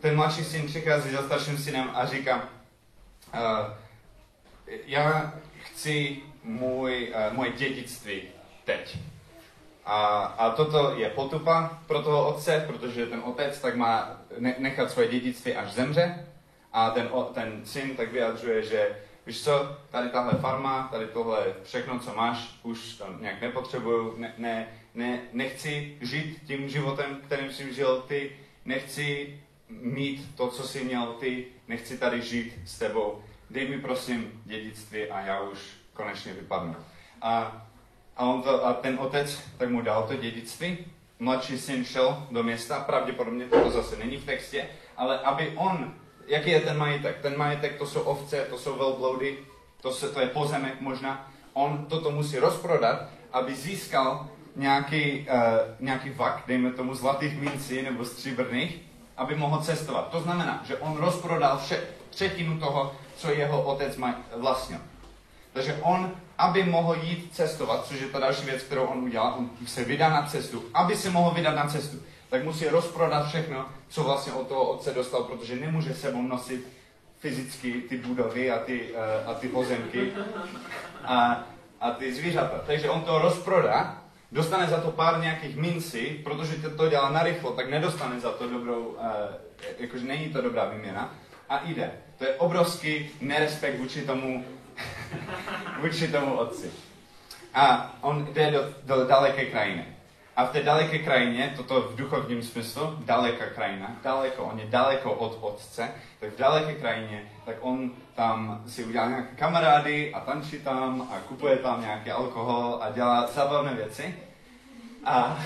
ten 0.00 0.16
mladší 0.16 0.44
syn 0.44 0.66
přichází 0.66 1.10
za 1.10 1.22
starším 1.22 1.58
synem 1.58 1.90
a 1.94 2.06
říká, 2.06 2.48
uh, 3.34 3.40
já 4.86 5.32
chci 5.58 6.22
můj, 6.42 7.14
uh, 7.14 7.36
moje 7.36 7.52
dědictví 7.52 8.22
teď. 8.64 8.98
A, 9.88 10.24
a 10.36 10.50
toto 10.50 10.94
je 10.96 11.10
potupa 11.10 11.80
pro 11.86 12.02
toho 12.02 12.28
otce, 12.28 12.64
protože 12.66 13.06
ten 13.06 13.20
otec 13.24 13.60
tak 13.60 13.76
má 13.76 14.20
nechat 14.58 14.90
svoje 14.90 15.08
dědictví 15.08 15.54
až 15.54 15.72
zemře 15.72 16.26
a 16.72 16.90
ten, 16.90 17.08
ten 17.34 17.60
syn 17.64 17.96
tak 17.96 18.12
vyjadřuje, 18.12 18.62
že 18.62 18.96
víš 19.26 19.44
co, 19.44 19.76
tady 19.90 20.08
tahle 20.08 20.32
farma, 20.32 20.88
tady 20.92 21.06
tohle 21.06 21.54
všechno, 21.62 21.98
co 21.98 22.14
máš, 22.14 22.58
už 22.62 22.94
tam 22.94 23.22
nějak 23.22 23.40
nepotřebuju, 23.40 24.14
ne, 24.18 24.34
ne, 24.38 24.68
ne, 24.94 25.20
nechci 25.32 25.98
žít 26.00 26.42
tím 26.46 26.68
životem, 26.68 27.20
kterým 27.26 27.52
jsi 27.52 27.74
žil 27.74 28.04
ty, 28.08 28.36
nechci 28.64 29.40
mít 29.68 30.36
to, 30.36 30.48
co 30.48 30.62
jsi 30.62 30.84
měl 30.84 31.06
ty, 31.06 31.46
nechci 31.68 31.98
tady 31.98 32.22
žít 32.22 32.54
s 32.64 32.78
tebou, 32.78 33.22
dej 33.50 33.68
mi 33.68 33.78
prosím 33.78 34.42
dědictví 34.44 35.10
a 35.10 35.20
já 35.20 35.40
už 35.40 35.58
konečně 35.92 36.32
vypadnu. 36.32 36.76
A 37.22 37.62
a, 38.18 38.24
on 38.24 38.42
to, 38.42 38.66
a 38.66 38.72
ten 38.72 38.98
otec 39.00 39.38
tak 39.58 39.70
mu 39.70 39.80
dal 39.80 40.02
to 40.02 40.16
dědictví. 40.16 40.78
Mladší 41.18 41.58
syn 41.58 41.84
šel 41.84 42.26
do 42.30 42.42
města, 42.42 42.80
pravděpodobně 42.80 43.44
to 43.44 43.70
zase 43.70 43.96
není 43.96 44.16
v 44.16 44.24
textě, 44.24 44.66
ale 44.96 45.18
aby 45.18 45.52
on, 45.56 45.94
jaký 46.26 46.50
je 46.50 46.60
ten 46.60 46.78
majetek? 46.78 47.18
Ten 47.22 47.36
majetek 47.36 47.78
to 47.78 47.86
jsou 47.86 48.00
ovce, 48.00 48.46
to 48.50 48.58
jsou 48.58 48.76
velbloudy, 48.78 49.38
to, 49.80 49.92
se, 49.92 50.08
to 50.08 50.20
je 50.20 50.26
pozemek 50.26 50.80
možná. 50.80 51.30
On 51.52 51.86
toto 51.88 52.10
musí 52.10 52.38
rozprodat, 52.38 53.02
aby 53.32 53.54
získal 53.54 54.28
nějaký, 54.56 55.26
uh, 55.30 55.36
nějaký 55.80 56.10
vak, 56.10 56.42
dejme 56.46 56.70
tomu 56.70 56.94
zlatých 56.94 57.40
mincí 57.40 57.82
nebo 57.82 58.04
stříbrných, 58.04 58.78
aby 59.16 59.34
mohl 59.34 59.62
cestovat. 59.62 60.10
To 60.10 60.20
znamená, 60.20 60.62
že 60.66 60.76
on 60.76 60.96
rozprodal 60.96 61.58
vše, 61.58 61.82
třetinu 62.10 62.58
toho, 62.58 62.94
co 63.16 63.30
jeho 63.30 63.62
otec 63.62 63.98
vlastnil. 64.36 64.80
Takže 65.52 65.78
on 65.82 66.12
aby 66.38 66.64
mohl 66.64 66.94
jít 67.02 67.28
cestovat, 67.32 67.86
což 67.86 68.00
je 68.00 68.06
ta 68.06 68.18
další 68.18 68.46
věc, 68.46 68.62
kterou 68.62 68.84
on 68.84 68.98
udělal, 68.98 69.34
on 69.38 69.50
se 69.66 69.84
vydá 69.84 70.08
na 70.08 70.22
cestu. 70.22 70.64
Aby 70.74 70.96
se 70.96 71.10
mohl 71.10 71.30
vydat 71.30 71.54
na 71.54 71.66
cestu, 71.66 71.96
tak 72.28 72.44
musí 72.44 72.68
rozprodat 72.68 73.28
všechno, 73.28 73.66
co 73.88 74.04
vlastně 74.04 74.32
od 74.32 74.48
toho 74.48 74.64
otce 74.64 74.94
dostal, 74.94 75.22
protože 75.22 75.56
nemůže 75.56 75.94
sebou 75.94 76.22
nosit 76.22 76.68
fyzicky 77.18 77.72
ty 77.72 77.96
budovy 77.96 78.50
a 78.50 78.58
ty, 78.58 78.92
uh, 78.92 79.30
a 79.30 79.34
ty 79.34 79.48
pozemky 79.48 80.12
a, 81.04 81.44
a 81.80 81.90
ty 81.90 82.14
zvířata. 82.14 82.60
Takže 82.66 82.90
on 82.90 83.00
to 83.00 83.18
rozprodá, 83.18 84.02
dostane 84.32 84.66
za 84.66 84.80
to 84.80 84.90
pár 84.90 85.20
nějakých 85.20 85.56
mincí, 85.56 86.20
protože 86.24 86.56
to, 86.56 86.88
dělá 86.88 87.10
narychlo, 87.10 87.52
tak 87.52 87.70
nedostane 87.70 88.20
za 88.20 88.32
to 88.32 88.48
dobrou, 88.48 88.84
uh, 88.84 88.96
jakože 89.78 90.04
není 90.04 90.28
to 90.28 90.42
dobrá 90.42 90.64
výměna 90.64 91.14
a 91.48 91.60
jde. 91.64 91.92
To 92.18 92.24
je 92.24 92.34
obrovský 92.34 93.10
nerespekt 93.20 93.78
vůči 93.78 94.02
tomu 94.02 94.44
vůči 95.80 96.08
tomu 96.08 96.38
otci. 96.38 96.70
A 97.54 97.94
on 98.00 98.28
jde 98.32 98.50
do, 98.50 98.64
do 98.84 99.06
daleké 99.06 99.44
krajiny. 99.44 99.84
A 100.38 100.44
v 100.44 100.50
té 100.50 100.62
daleké 100.62 100.98
krajině, 100.98 101.52
toto 101.56 101.80
v 101.80 101.96
duchovním 101.96 102.42
smyslu, 102.42 102.94
daleká 102.98 103.46
krajina, 103.46 103.96
daleko, 104.04 104.44
on 104.44 104.58
je 104.58 104.66
daleko 104.66 105.12
od 105.12 105.38
otce, 105.40 105.90
tak 106.20 106.30
v 106.30 106.38
daleké 106.38 106.74
krajině, 106.74 107.22
tak 107.44 107.56
on 107.60 107.90
tam 108.14 108.62
si 108.66 108.84
udělá 108.84 109.08
nějaké 109.08 109.36
kamarády 109.36 110.14
a 110.14 110.20
tančí 110.20 110.58
tam 110.58 111.08
a 111.12 111.18
kupuje 111.28 111.56
tam 111.56 111.80
nějaký 111.80 112.10
alkohol 112.10 112.78
a 112.80 112.90
dělá 112.90 113.26
zábavné 113.26 113.74
věci. 113.74 114.14
A, 115.04 115.44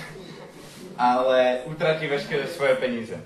ale 0.97 1.57
utratí 1.65 2.07
veškeré 2.07 2.47
svoje 2.47 2.75
peníze. 2.75 3.23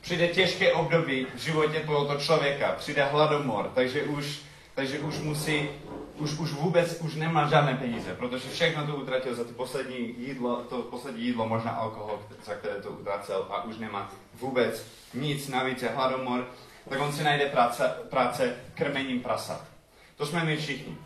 Přijde 0.00 0.28
těžké 0.28 0.72
období 0.72 1.26
v 1.34 1.38
životě 1.38 1.80
tohoto 1.80 2.20
člověka, 2.20 2.72
přijde 2.78 3.04
hladomor, 3.04 3.70
takže 3.74 4.02
už 4.02 4.42
takže 4.74 4.98
už 4.98 5.18
musí, 5.18 5.68
už, 6.16 6.38
už 6.38 6.52
vůbec 6.52 7.00
už 7.00 7.14
nemá 7.14 7.48
žádné 7.48 7.74
peníze, 7.74 8.14
protože 8.14 8.48
všechno 8.48 8.86
to 8.86 8.96
utratil 8.96 9.34
za 9.34 9.44
to 9.44 9.52
poslední 9.52 10.14
jídlo, 10.18 10.56
to 10.56 10.82
poslední 10.82 11.24
jídlo, 11.24 11.48
možná 11.48 11.70
alkohol, 11.70 12.22
za 12.44 12.54
které 12.54 12.82
to 12.82 12.90
utracel 12.90 13.46
a 13.50 13.64
už 13.64 13.78
nemá 13.78 14.10
vůbec 14.34 14.86
nic, 15.14 15.48
navíc 15.48 15.82
je 15.82 15.88
hladomor, 15.88 16.48
tak 16.88 17.00
on 17.00 17.12
si 17.12 17.24
najde 17.24 17.46
práce, 17.46 17.94
práce 18.10 18.56
krmením 18.74 19.20
prasat. 19.20 19.64
To 20.16 20.26
jsme 20.26 20.44
my 20.44 20.56
všichni. 20.56 20.96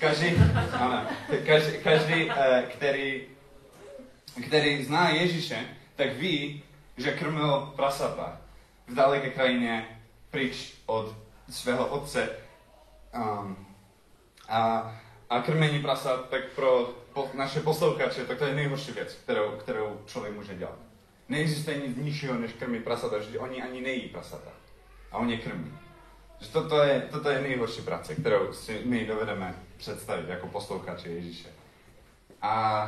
Každý, 0.00 0.26
ano, 0.72 1.06
každý, 1.46 1.78
každý 1.82 2.30
eh, 2.30 2.64
který, 2.72 3.22
který 4.46 4.84
zná 4.84 5.08
Ježíše, 5.08 5.66
tak 5.96 6.16
ví, 6.16 6.62
že 6.96 7.12
krmil 7.12 7.72
prasata 7.76 8.40
v 8.86 8.94
daleké 8.94 9.30
krajině 9.30 10.00
pryč 10.30 10.74
od 10.86 11.14
svého 11.50 11.86
otce. 11.86 12.28
Um, 13.14 13.66
a, 14.48 14.92
a 15.30 15.40
krmení 15.40 15.82
prasat, 15.82 16.28
tak 16.28 16.44
pro 16.54 16.94
po, 17.12 17.30
naše 17.34 17.60
poslouchače, 17.60 18.24
tak 18.24 18.38
to 18.38 18.44
je 18.44 18.54
nejhorší 18.54 18.92
věc, 18.92 19.14
kterou, 19.14 19.50
kterou 19.50 20.00
člověk 20.06 20.34
může 20.34 20.54
dělat. 20.54 20.78
Neexistuje 21.28 21.78
nic 21.78 21.96
nižšího, 21.96 22.34
než 22.34 22.52
krmit 22.52 22.84
prasata, 22.84 23.20
že 23.20 23.38
oni 23.38 23.62
ani 23.62 23.80
nejí 23.80 24.08
prasata. 24.08 24.50
A 25.12 25.18
oni 25.18 25.32
je 25.32 25.38
krmí. 25.38 25.72
Že 26.40 26.48
toto 26.48 26.82
je, 26.82 27.00
toto 27.10 27.30
je 27.30 27.40
nejhorší 27.40 27.82
práce, 27.82 28.14
kterou 28.14 28.52
si 28.52 28.80
my 28.84 29.06
dovedeme 29.06 29.54
představit 29.76 30.28
jako 30.28 30.46
poslouchači 30.46 31.08
Ježíše. 31.08 31.48
A, 32.42 32.84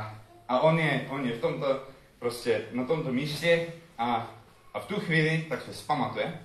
a 0.49 0.59
on, 0.59 0.79
je, 0.79 1.07
on 1.09 1.25
je 1.25 1.33
v 1.33 1.41
tomto, 1.41 1.83
prostě 2.19 2.65
na 2.71 2.83
tomto 2.85 3.11
místě 3.11 3.67
a, 3.97 4.31
a 4.73 4.79
v 4.79 4.85
tu 4.85 4.99
chvíli 4.99 5.45
tak 5.49 5.61
se 5.61 5.73
zpamatuje 5.73 6.39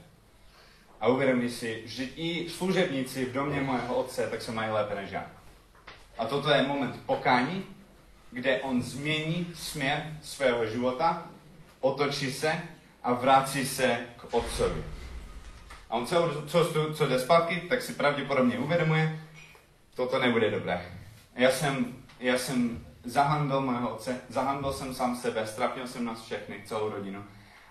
a 1.00 1.08
uvědomí 1.08 1.50
si, 1.50 1.82
že 1.86 2.04
i 2.04 2.50
služebníci 2.50 3.24
v 3.24 3.32
domě 3.32 3.60
mojeho 3.60 3.94
otce 3.94 4.26
tak 4.30 4.42
se 4.42 4.52
mají 4.52 4.70
lépe 4.70 4.94
než 4.94 5.10
já. 5.10 5.26
A 6.18 6.26
toto 6.26 6.50
je 6.50 6.62
moment 6.62 7.00
pokání, 7.06 7.64
kde 8.30 8.60
on 8.60 8.82
změní 8.82 9.46
směr 9.54 10.16
svého 10.22 10.66
života, 10.66 11.26
otočí 11.80 12.32
se 12.32 12.62
a 13.02 13.12
vrací 13.12 13.66
se 13.66 13.98
k 14.16 14.34
otcovi. 14.34 14.84
A 15.90 15.96
on 15.96 16.06
celou 16.06 16.42
cestu, 16.46 16.94
co 16.94 17.06
jde 17.06 17.18
zpátky, 17.18 17.60
tak 17.68 17.82
si 17.82 17.92
pravděpodobně 17.92 18.58
uvědomuje, 18.58 19.20
toto 19.94 20.18
nebude 20.18 20.50
dobré. 20.50 20.92
Já 21.34 21.50
jsem, 21.50 21.94
já 22.20 22.38
jsem 22.38 22.86
zahandl 23.04 23.60
mého 23.60 23.94
otce, 23.94 24.20
zahandl 24.28 24.72
jsem 24.72 24.94
sám 24.94 25.16
sebe, 25.16 25.46
strapnil 25.46 25.88
jsem 25.88 26.04
nás 26.04 26.22
všechny, 26.22 26.62
celou 26.64 26.90
rodinu. 26.90 27.24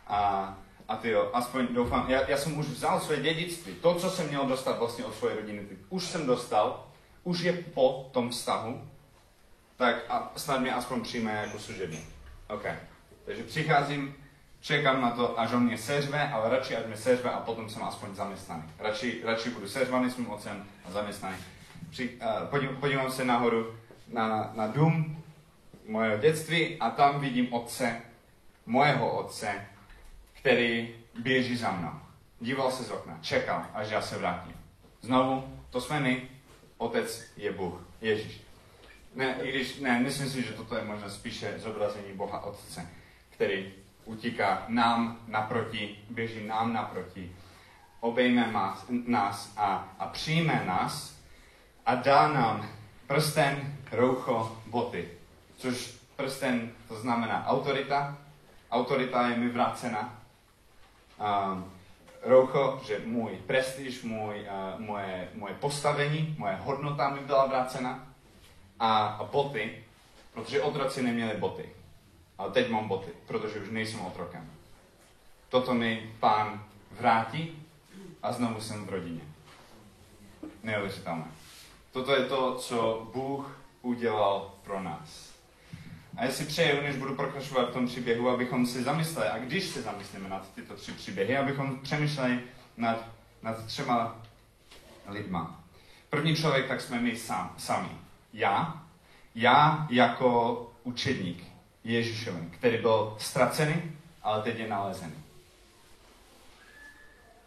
A, 0.08 0.58
a 0.88 0.96
ty 0.96 1.10
jo, 1.10 1.30
aspoň 1.34 1.68
doufám, 1.68 2.10
já, 2.10 2.30
já 2.30 2.38
jsem 2.38 2.60
už 2.60 2.66
vzal 2.66 3.00
své 3.00 3.18
dědictví, 3.18 3.74
to, 3.74 3.96
co 3.96 4.10
jsem 4.10 4.28
měl 4.28 4.46
dostat 4.46 4.80
vlastně 4.80 5.06
od 5.06 5.16
své 5.16 5.36
rodiny, 5.36 5.62
už 5.90 6.04
jsem 6.04 6.26
dostal, 6.26 6.86
už 7.24 7.40
je 7.40 7.54
po 7.54 8.10
tom 8.12 8.30
vztahu, 8.30 8.82
tak 9.78 9.96
a 10.10 10.32
snad 10.36 10.62
mě 10.62 10.74
aspoň 10.74 11.02
přijme 11.02 11.32
jako 11.32 11.60
služební. 11.60 12.06
OK. 12.50 12.66
Takže 13.26 13.44
přicházím, 13.44 14.16
čekám 14.62 15.02
na 15.02 15.12
to, 15.12 15.40
až 15.40 15.54
on 15.54 15.64
mě 15.64 15.78
seřve, 15.78 16.30
ale 16.30 16.50
radši, 16.50 16.76
až 16.76 16.86
mě 16.86 16.98
seřve 16.98 17.32
a 17.32 17.40
potom 17.40 17.70
jsem 17.70 17.84
aspoň 17.84 18.16
zaměstnaný. 18.16 18.64
Radši, 18.80 19.22
radši 19.24 19.50
budu 19.50 19.68
seřvaný 19.68 20.12
s 20.12 20.18
mým 20.18 20.30
otcem 20.30 20.66
a 20.86 20.92
zaměstnaný. 20.92 21.38
Při, 21.90 22.10
uh, 22.10 22.48
podív, 22.48 22.70
podívám 22.80 23.12
se 23.12 23.26
nahoru 23.26 23.76
na, 24.08 24.52
na 24.56 24.68
dům 24.68 25.24
mojeho 25.88 26.18
dětství 26.18 26.78
a 26.80 26.90
tam 26.90 27.20
vidím 27.20 27.54
otce, 27.54 28.02
mojeho 28.66 29.18
otce, 29.18 29.68
který 30.40 30.96
běží 31.20 31.58
za 31.58 31.72
mnou. 31.72 31.92
Díval 32.40 32.72
se 32.72 32.84
z 32.84 32.92
okna, 32.92 33.18
čekal, 33.22 33.66
až 33.74 33.90
já 33.90 34.02
se 34.02 34.18
vrátím. 34.18 34.54
Znovu, 35.02 35.60
to 35.70 35.82
jsme 35.82 36.00
my, 36.00 36.30
otec 36.78 37.24
je 37.38 37.52
Bůh, 37.52 37.88
Ježíš. 38.02 38.42
Ne, 39.16 39.36
i 39.42 39.50
když, 39.50 39.80
ne, 39.80 40.00
myslím 40.00 40.30
si, 40.30 40.44
že 40.44 40.54
toto 40.54 40.76
je 40.76 40.84
možná 40.84 41.10
spíše 41.10 41.54
zobrazení 41.58 42.14
Boha 42.14 42.40
Otce, 42.40 42.88
který 43.30 43.74
utíká 44.06 44.66
nám 44.68 45.20
naproti, 45.28 46.00
běží 46.10 46.48
nám 46.48 46.74
naproti, 46.74 47.32
obejme 48.00 48.52
nás, 48.52 48.86
nás 48.90 49.54
a, 49.58 49.96
a 50.00 50.06
přijme 50.08 50.64
nás 50.66 51.18
a 51.86 51.96
dá 51.96 52.28
nám 52.28 52.70
prsten, 53.08 53.78
roucho, 53.92 54.62
boty. 54.66 55.10
Což 55.58 55.98
prsten 56.16 56.72
to 56.88 57.00
znamená 57.00 57.46
autorita. 57.48 58.18
Autorita 58.72 59.28
je 59.28 59.38
mi 59.38 59.50
vrácena. 59.50 60.17
Um, 61.18 61.72
roucho, 62.24 62.82
že 62.88 63.02
můj 63.06 63.32
prestiž, 63.48 64.04
můj, 64.04 64.36
uh, 64.42 64.82
moje, 64.82 65.30
moje 65.34 65.54
postavení, 65.54 66.36
moje 66.38 66.56
hodnota 66.56 67.10
mi 67.10 67.20
byla 67.20 67.46
vrácena. 67.46 68.08
A, 68.80 69.06
a 69.06 69.24
boty, 69.24 69.84
protože 70.34 70.62
otroci 70.62 71.02
neměli 71.02 71.38
boty. 71.38 71.70
Ale 72.38 72.52
teď 72.52 72.70
mám 72.70 72.88
boty, 72.88 73.12
protože 73.28 73.60
už 73.60 73.70
nejsem 73.70 74.02
otrokem. 74.02 74.52
Toto 75.50 75.74
mi 75.74 76.14
pán 76.20 76.64
vrátí 76.92 77.64
a 78.24 78.32
znovu 78.32 78.62
jsem 78.62 78.86
v 78.86 78.90
rodině. 78.90 79.22
Neuvěřitelné. 80.64 81.26
Toto 81.92 82.16
je 82.16 82.26
to, 82.26 82.56
co 82.56 83.08
Bůh 83.14 83.60
udělal 83.82 84.52
pro 84.64 84.84
nás. 84.84 85.37
A 86.18 86.26
já 86.26 86.32
si 86.32 86.46
přeju, 86.46 86.82
než 86.82 86.96
budu 86.96 87.16
prokračovat 87.16 87.70
v 87.70 87.74
tom 87.74 87.88
příběhu, 87.88 88.30
abychom 88.30 88.66
si 88.66 88.84
zamysleli, 88.84 89.30
a 89.30 89.38
když 89.38 89.64
se 89.64 89.82
zamyslíme 89.82 90.30
nad 90.30 90.54
tyto 90.54 90.74
tři 90.74 90.92
příběhy, 90.92 91.38
abychom 91.38 91.80
přemýšleli 91.80 92.40
nad, 92.78 93.06
nad 93.42 93.66
třema 93.66 94.22
lidma. 95.08 95.64
První 96.10 96.36
člověk, 96.36 96.68
tak 96.68 96.82
jsme 96.82 97.00
my 97.00 97.18
sám, 97.18 97.54
sami. 97.58 97.90
Já, 98.34 98.84
já 99.36 99.88
jako 99.90 100.72
učedník 100.84 101.44
Ježíšovi, 101.84 102.48
který 102.52 102.78
byl 102.78 103.16
ztracený, 103.20 103.98
ale 104.24 104.42
teď 104.42 104.60
je 104.60 104.68
nalezený. 104.68 105.16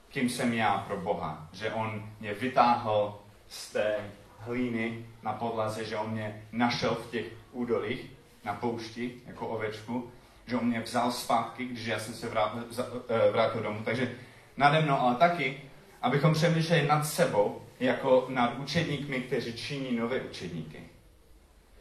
Kým 0.09 0.29
jsem 0.29 0.53
já 0.53 0.79
pro 0.79 0.97
Boha? 0.97 1.49
Že 1.53 1.73
On 1.73 2.09
mě 2.21 2.35
vytáhl 2.35 3.19
z 3.49 3.73
té 3.73 3.97
hlíny 4.39 5.07
na 5.23 5.33
podlaze, 5.33 5.85
že 5.85 5.97
On 5.97 6.11
mě 6.11 6.43
našel 6.53 6.95
v 6.95 7.11
těch 7.11 7.27
údolích 7.53 8.20
na 8.45 8.55
poušti 8.55 9.15
jako 9.27 9.49
ovečku, 9.49 10.11
že 10.47 10.57
On 10.57 10.67
mě 10.67 10.81
vzal 10.81 11.13
zpátky, 11.13 11.65
když 11.65 11.87
já 11.87 11.99
jsem 11.99 12.15
se 12.15 12.29
vrátil, 12.29 12.65
eh, 13.09 13.31
vrátil 13.31 13.63
domů. 13.63 13.81
Takže 13.85 14.13
nade 14.57 14.81
mnou, 14.81 14.99
ale 14.99 15.15
taky, 15.15 15.63
abychom 16.03 16.35
přemýšleli 16.35 16.89
nad 16.89 17.05
sebou, 17.05 17.63
jako 17.81 18.27
nad 18.29 18.59
učedníkmi, 18.59 19.21
kteří 19.21 19.53
činí 19.53 19.97
nové 19.97 20.21
učedníky. 20.21 20.81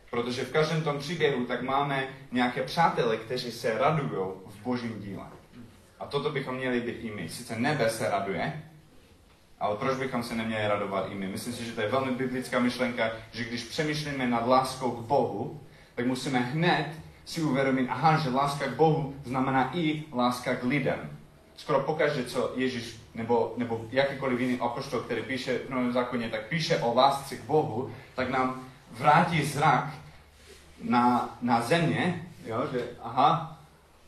Protože 0.10 0.45
v 0.45 0.52
každém 0.52 0.84
tom 0.84 1.00
příběhu 1.00 1.45
tak 1.45 1.62
máme 1.62 2.08
nějaké 2.32 2.63
přátele, 2.63 3.17
kteří 3.17 3.52
se 3.52 3.78
radují 3.78 4.32
v 4.48 4.63
božím 4.63 5.02
díle. 5.02 5.26
A 6.00 6.06
toto 6.06 6.30
bychom 6.30 6.56
měli 6.56 6.82
být 6.82 7.06
i 7.06 7.12
my. 7.12 7.30
Sice 7.30 7.60
nebe 7.60 7.89
se 7.89 8.10
raduje, 8.10 8.63
ale 9.60 9.78
proč 9.78 9.98
bychom 9.98 10.24
se 10.24 10.36
neměli 10.36 10.67
radovat 10.67 11.12
i 11.12 11.15
my? 11.15 11.28
Myslím 11.28 11.54
si, 11.54 11.65
že 11.65 11.72
to 11.72 11.82
je 11.82 11.89
velmi 11.89 12.12
biblická 12.12 12.60
myšlenka, 12.60 13.12
že 13.32 13.43
když 13.43 13.63
přemýšlíme 13.63 14.28
nad 14.28 14.48
láskou 14.48 14.91
k 14.91 15.06
Bohu, 15.06 15.62
tak 15.99 16.07
musíme 16.07 16.39
hned 16.39 16.88
si 17.25 17.41
uvědomit, 17.41 17.89
aha, 17.89 18.17
že 18.17 18.29
láska 18.29 18.65
k 18.65 18.75
Bohu 18.75 19.15
znamená 19.25 19.77
i 19.77 20.03
láska 20.13 20.55
k 20.55 20.63
lidem. 20.63 21.17
Skoro 21.57 21.79
pokaždé, 21.79 22.23
co 22.23 22.53
Ježíš 22.55 22.99
nebo, 23.15 23.53
nebo 23.57 23.85
jakýkoliv 23.91 24.39
jiný 24.39 24.59
apoštol, 24.59 24.99
který 24.99 25.21
píše 25.21 25.57
v 25.57 25.69
Novém 25.69 25.93
zákoně, 25.93 26.29
tak 26.29 26.47
píše 26.47 26.77
o 26.77 26.93
lásce 26.93 27.35
k 27.35 27.43
Bohu, 27.43 27.91
tak 28.15 28.29
nám 28.29 28.63
vrátí 28.91 29.43
zrak 29.43 29.93
na, 30.81 31.38
na 31.41 31.62
země, 31.62 32.29
jo, 32.45 32.67
že 32.71 32.89
aha, 33.01 33.59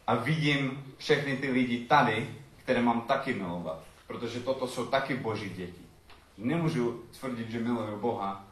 a 0.08 0.15
vidím 0.15 0.84
všechny 0.97 1.38
ty 1.38 1.51
lidi 1.51 1.80
tady, 1.80 2.30
které 2.63 2.82
mám 2.82 3.01
taky 3.01 3.34
milovat. 3.34 3.84
Protože 4.08 4.39
toto 4.39 4.67
jsou 4.67 4.86
taky 4.86 5.15
boží 5.15 5.49
děti. 5.49 5.82
Nemůžu 6.38 7.04
tvrdit, 7.19 7.49
že 7.49 7.60
miluju 7.60 7.99
Boha, 7.99 8.45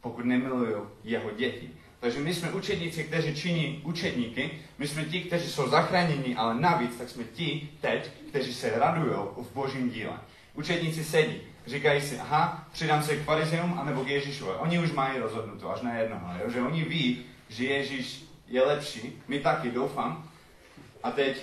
pokud 0.00 0.24
nemiluju 0.24 0.90
jeho 1.04 1.30
děti. 1.30 1.70
Takže 2.06 2.20
my 2.20 2.34
jsme 2.34 2.52
učedníci, 2.52 3.04
kteří 3.04 3.34
činí 3.34 3.80
učedníky, 3.84 4.50
my 4.78 4.88
jsme 4.88 5.04
ti, 5.04 5.20
kteří 5.20 5.50
jsou 5.50 5.68
zachráněni, 5.68 6.36
ale 6.36 6.60
navíc 6.60 6.96
tak 6.96 7.08
jsme 7.08 7.24
ti 7.24 7.68
teď, 7.80 8.10
kteří 8.28 8.54
se 8.54 8.78
radují 8.78 9.16
v 9.36 9.54
božím 9.54 9.90
díle. 9.90 10.20
Učedníci 10.54 11.04
sedí, 11.04 11.40
říkají 11.66 12.00
si, 12.00 12.18
aha, 12.18 12.66
přidám 12.72 13.02
se 13.02 13.16
k 13.16 13.24
farizeum 13.24 13.78
anebo 13.78 14.04
k 14.04 14.08
Ježíšovi. 14.08 14.52
Oni 14.58 14.78
už 14.78 14.92
mají 14.92 15.18
rozhodnuto 15.18 15.70
až 15.70 15.80
na 15.80 15.94
jednoho, 15.94 16.34
jo? 16.44 16.50
že 16.50 16.60
oni 16.60 16.84
ví, 16.84 17.22
že 17.48 17.64
Ježíš 17.64 18.24
je 18.48 18.62
lepší, 18.62 19.22
my 19.28 19.40
taky 19.40 19.70
doufám. 19.70 20.28
A 21.02 21.10
teď 21.10 21.42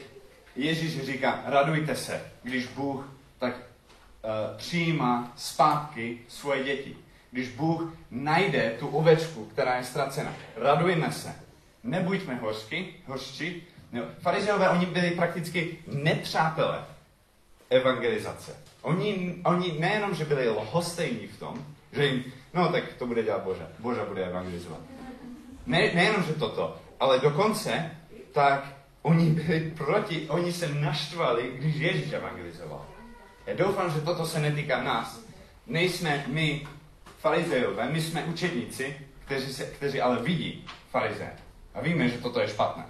Ježíš 0.56 1.06
říká, 1.06 1.44
radujte 1.46 1.96
se, 1.96 2.32
když 2.44 2.68
Bůh 2.68 3.14
tak 3.40 3.56
uh, 3.56 4.58
přijímá 4.58 5.34
zpátky 5.36 6.20
svoje 6.28 6.64
děti. 6.64 7.03
Když 7.34 7.50
Bůh 7.50 7.94
najde 8.12 8.76
tu 8.80 8.88
ovečku, 8.88 9.46
která 9.46 9.76
je 9.76 9.84
ztracena. 9.84 10.34
Radujme 10.56 11.12
se. 11.12 11.36
Nebuďme 11.84 12.36
hořky, 12.36 12.94
hořči. 13.08 13.64
No, 13.92 14.02
farizeové, 14.20 14.70
oni 14.70 14.86
byli 14.86 15.12
prakticky 15.12 15.78
nepřátelé 15.88 16.86
evangelizace. 17.70 18.56
Oni, 18.82 19.36
oni 19.46 19.76
nejenom, 19.80 20.16
že 20.16 20.26
byli 20.26 20.50
lhostejní 20.50 21.28
v 21.28 21.40
tom, 21.40 21.66
že 21.92 22.06
jim, 22.06 22.24
no 22.54 22.72
tak 22.72 22.84
to 22.94 23.08
bude 23.08 23.24
dělat 23.24 23.44
Bože, 23.44 23.68
Bože 23.80 24.02
bude 24.08 24.26
evangelizovat. 24.26 24.80
Ne, 25.66 25.92
nejenom, 25.94 26.24
že 26.24 26.34
toto, 26.34 26.78
ale 27.00 27.20
dokonce, 27.20 27.92
tak 28.32 28.74
oni 29.02 29.30
byli 29.30 29.72
proti, 29.78 30.30
oni 30.30 30.54
se 30.54 30.70
naštvali, 30.70 31.52
když 31.56 31.76
Ježíš 31.76 32.14
evangelizoval. 32.14 32.86
Já 33.46 33.56
doufám, 33.56 33.92
že 33.92 34.02
toto 34.02 34.26
se 34.26 34.40
netýká 34.40 34.84
nás. 34.84 35.20
Nejsme 35.68 36.26
my 36.28 36.68
farizejové, 37.24 37.90
my 37.90 38.02
jsme 38.02 38.24
učedníci, 38.24 38.96
kteří, 39.26 39.54
se, 39.54 39.66
kteří 39.66 40.02
ale 40.02 40.24
vidí 40.24 40.66
farize. 40.92 41.30
A 41.74 41.82
víme, 41.82 42.10
že 42.10 42.18
toto 42.18 42.40
je 42.40 42.48
špatné. 42.48 42.86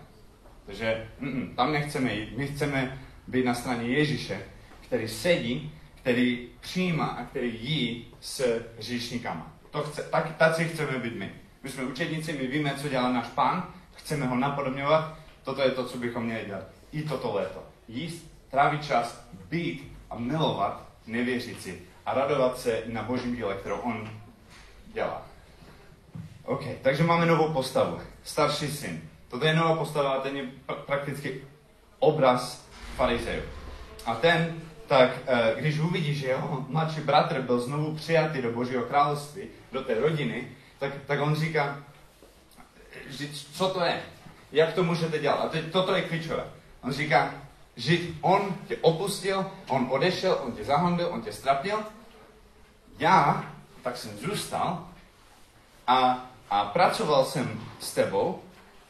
Takže 0.66 1.08
mm, 1.20 1.54
tam 1.56 1.72
nechceme 1.72 2.14
jít. 2.14 2.38
My 2.38 2.48
chceme 2.48 3.02
být 3.28 3.46
na 3.46 3.54
straně 3.54 3.88
Ježíše, 3.88 4.42
který 4.82 5.08
sedí, 5.08 5.72
který 5.96 6.50
přijímá 6.60 7.06
a 7.06 7.26
který 7.26 7.58
jí 7.62 8.08
s 8.22 8.62
říšníkama. 8.80 9.54
To 9.72 9.84
chce, 9.84 10.04
tak, 10.04 10.38
taci 10.38 10.66
chceme 10.66 11.00
být 11.00 11.16
my. 11.16 11.32
My 11.64 11.70
jsme 11.70 11.84
učedníci, 11.84 12.34
my 12.34 12.48
víme, 12.48 12.74
co 12.82 12.90
dělá 12.90 13.12
náš 13.12 13.28
pán, 13.28 13.74
chceme 13.94 14.26
ho 14.26 14.36
napodobňovat, 14.36 15.18
toto 15.44 15.62
je 15.62 15.72
to, 15.72 15.86
co 15.86 15.98
bychom 15.98 16.24
měli 16.24 16.46
dělat. 16.46 16.64
I 16.92 17.02
toto 17.04 17.34
léto. 17.34 17.64
Jíst, 17.88 18.32
trávit 18.52 18.86
čas, 18.86 19.28
být 19.50 19.94
a 20.10 20.18
milovat 20.18 20.90
nevěřící 21.08 21.74
a 22.06 22.14
radovat 22.14 22.60
se 22.60 22.84
na 22.86 23.04
božím 23.04 23.36
díle, 23.36 23.56
kterou 23.56 23.78
on 23.78 24.23
dělá. 24.94 25.22
OK, 26.46 26.64
takže 26.82 27.04
máme 27.04 27.26
novou 27.26 27.54
postavu. 27.54 28.00
Starší 28.24 28.72
syn. 28.72 29.02
Toto 29.30 29.46
je 29.46 29.56
nová 29.56 29.76
postava 29.76 30.10
a 30.10 30.22
ten 30.22 30.38
je 30.38 30.44
prakticky 30.86 31.42
obraz 32.00 32.66
farizejů. 32.96 33.44
A 34.06 34.16
ten, 34.16 34.62
tak 34.88 35.10
eh, 35.28 35.56
když 35.56 35.80
uvidí, 35.80 36.16
že 36.16 36.28
jeho 36.28 36.66
mladší 36.70 37.02
bratr 37.02 37.42
byl 37.42 37.60
znovu 37.60 37.96
přijatý 37.96 38.42
do 38.42 38.52
Božího 38.52 38.84
království, 38.84 39.44
do 39.72 39.82
té 39.84 39.94
rodiny, 39.94 40.48
tak, 40.80 40.92
tak 41.08 41.22
on 41.22 41.36
říká, 41.36 41.84
že 43.10 43.28
co 43.54 43.70
to 43.70 43.84
je? 43.84 44.02
Jak 44.52 44.74
to 44.74 44.84
můžete 44.84 45.20
dělat? 45.20 45.36
A 45.46 45.50
teď 45.50 45.72
toto 45.72 45.96
je 45.96 46.02
klíčové. 46.02 46.44
On 46.84 46.92
říká, 46.92 47.34
že 47.76 47.98
on 48.22 48.56
tě 48.68 48.78
opustil, 48.82 49.46
on 49.68 49.88
odešel, 49.92 50.40
on 50.44 50.52
tě 50.52 50.64
zahambil, 50.64 51.08
on 51.12 51.22
tě 51.22 51.34
strapnil. 51.34 51.80
Já, 53.00 53.53
tak 53.84 53.98
jsem 53.98 54.18
zůstal 54.18 54.88
a, 55.88 56.30
a 56.50 56.66
pracoval 56.66 57.26
jsem 57.26 57.62
s 57.80 57.94
tebou 57.94 58.42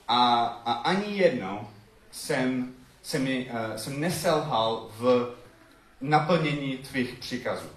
a, 0.08 0.43
a 0.65 0.73
ani 0.73 1.17
jednou 1.17 1.67
jsem, 2.12 2.73
jsem, 3.01 3.23
mi, 3.23 3.49
uh, 3.49 3.75
jsem 3.75 3.99
neselhal 3.99 4.89
v 4.99 5.36
naplnění 6.01 6.77
tvých 6.77 7.13
příkazů. 7.13 7.67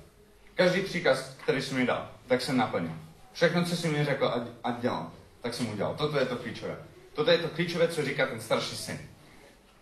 Každý 0.54 0.80
příkaz, 0.80 1.34
který 1.42 1.62
jsi 1.62 1.74
mi 1.74 1.86
dal, 1.86 2.08
tak 2.26 2.42
jsem 2.42 2.56
naplnil. 2.56 2.92
Všechno, 3.32 3.64
co 3.64 3.76
jsi 3.76 3.88
mi 3.88 4.04
řekl 4.04 4.48
a 4.64 4.70
dělal, 4.70 5.10
tak 5.40 5.54
jsem 5.54 5.68
udělal. 5.68 5.94
Toto 5.94 6.18
je 6.18 6.26
to 6.26 6.36
klíčové. 6.36 6.76
Toto 7.12 7.30
je 7.30 7.38
to 7.38 7.48
klíčové, 7.48 7.88
co 7.88 8.04
říká 8.04 8.26
ten 8.26 8.40
starší 8.40 8.76
syn. 8.76 8.98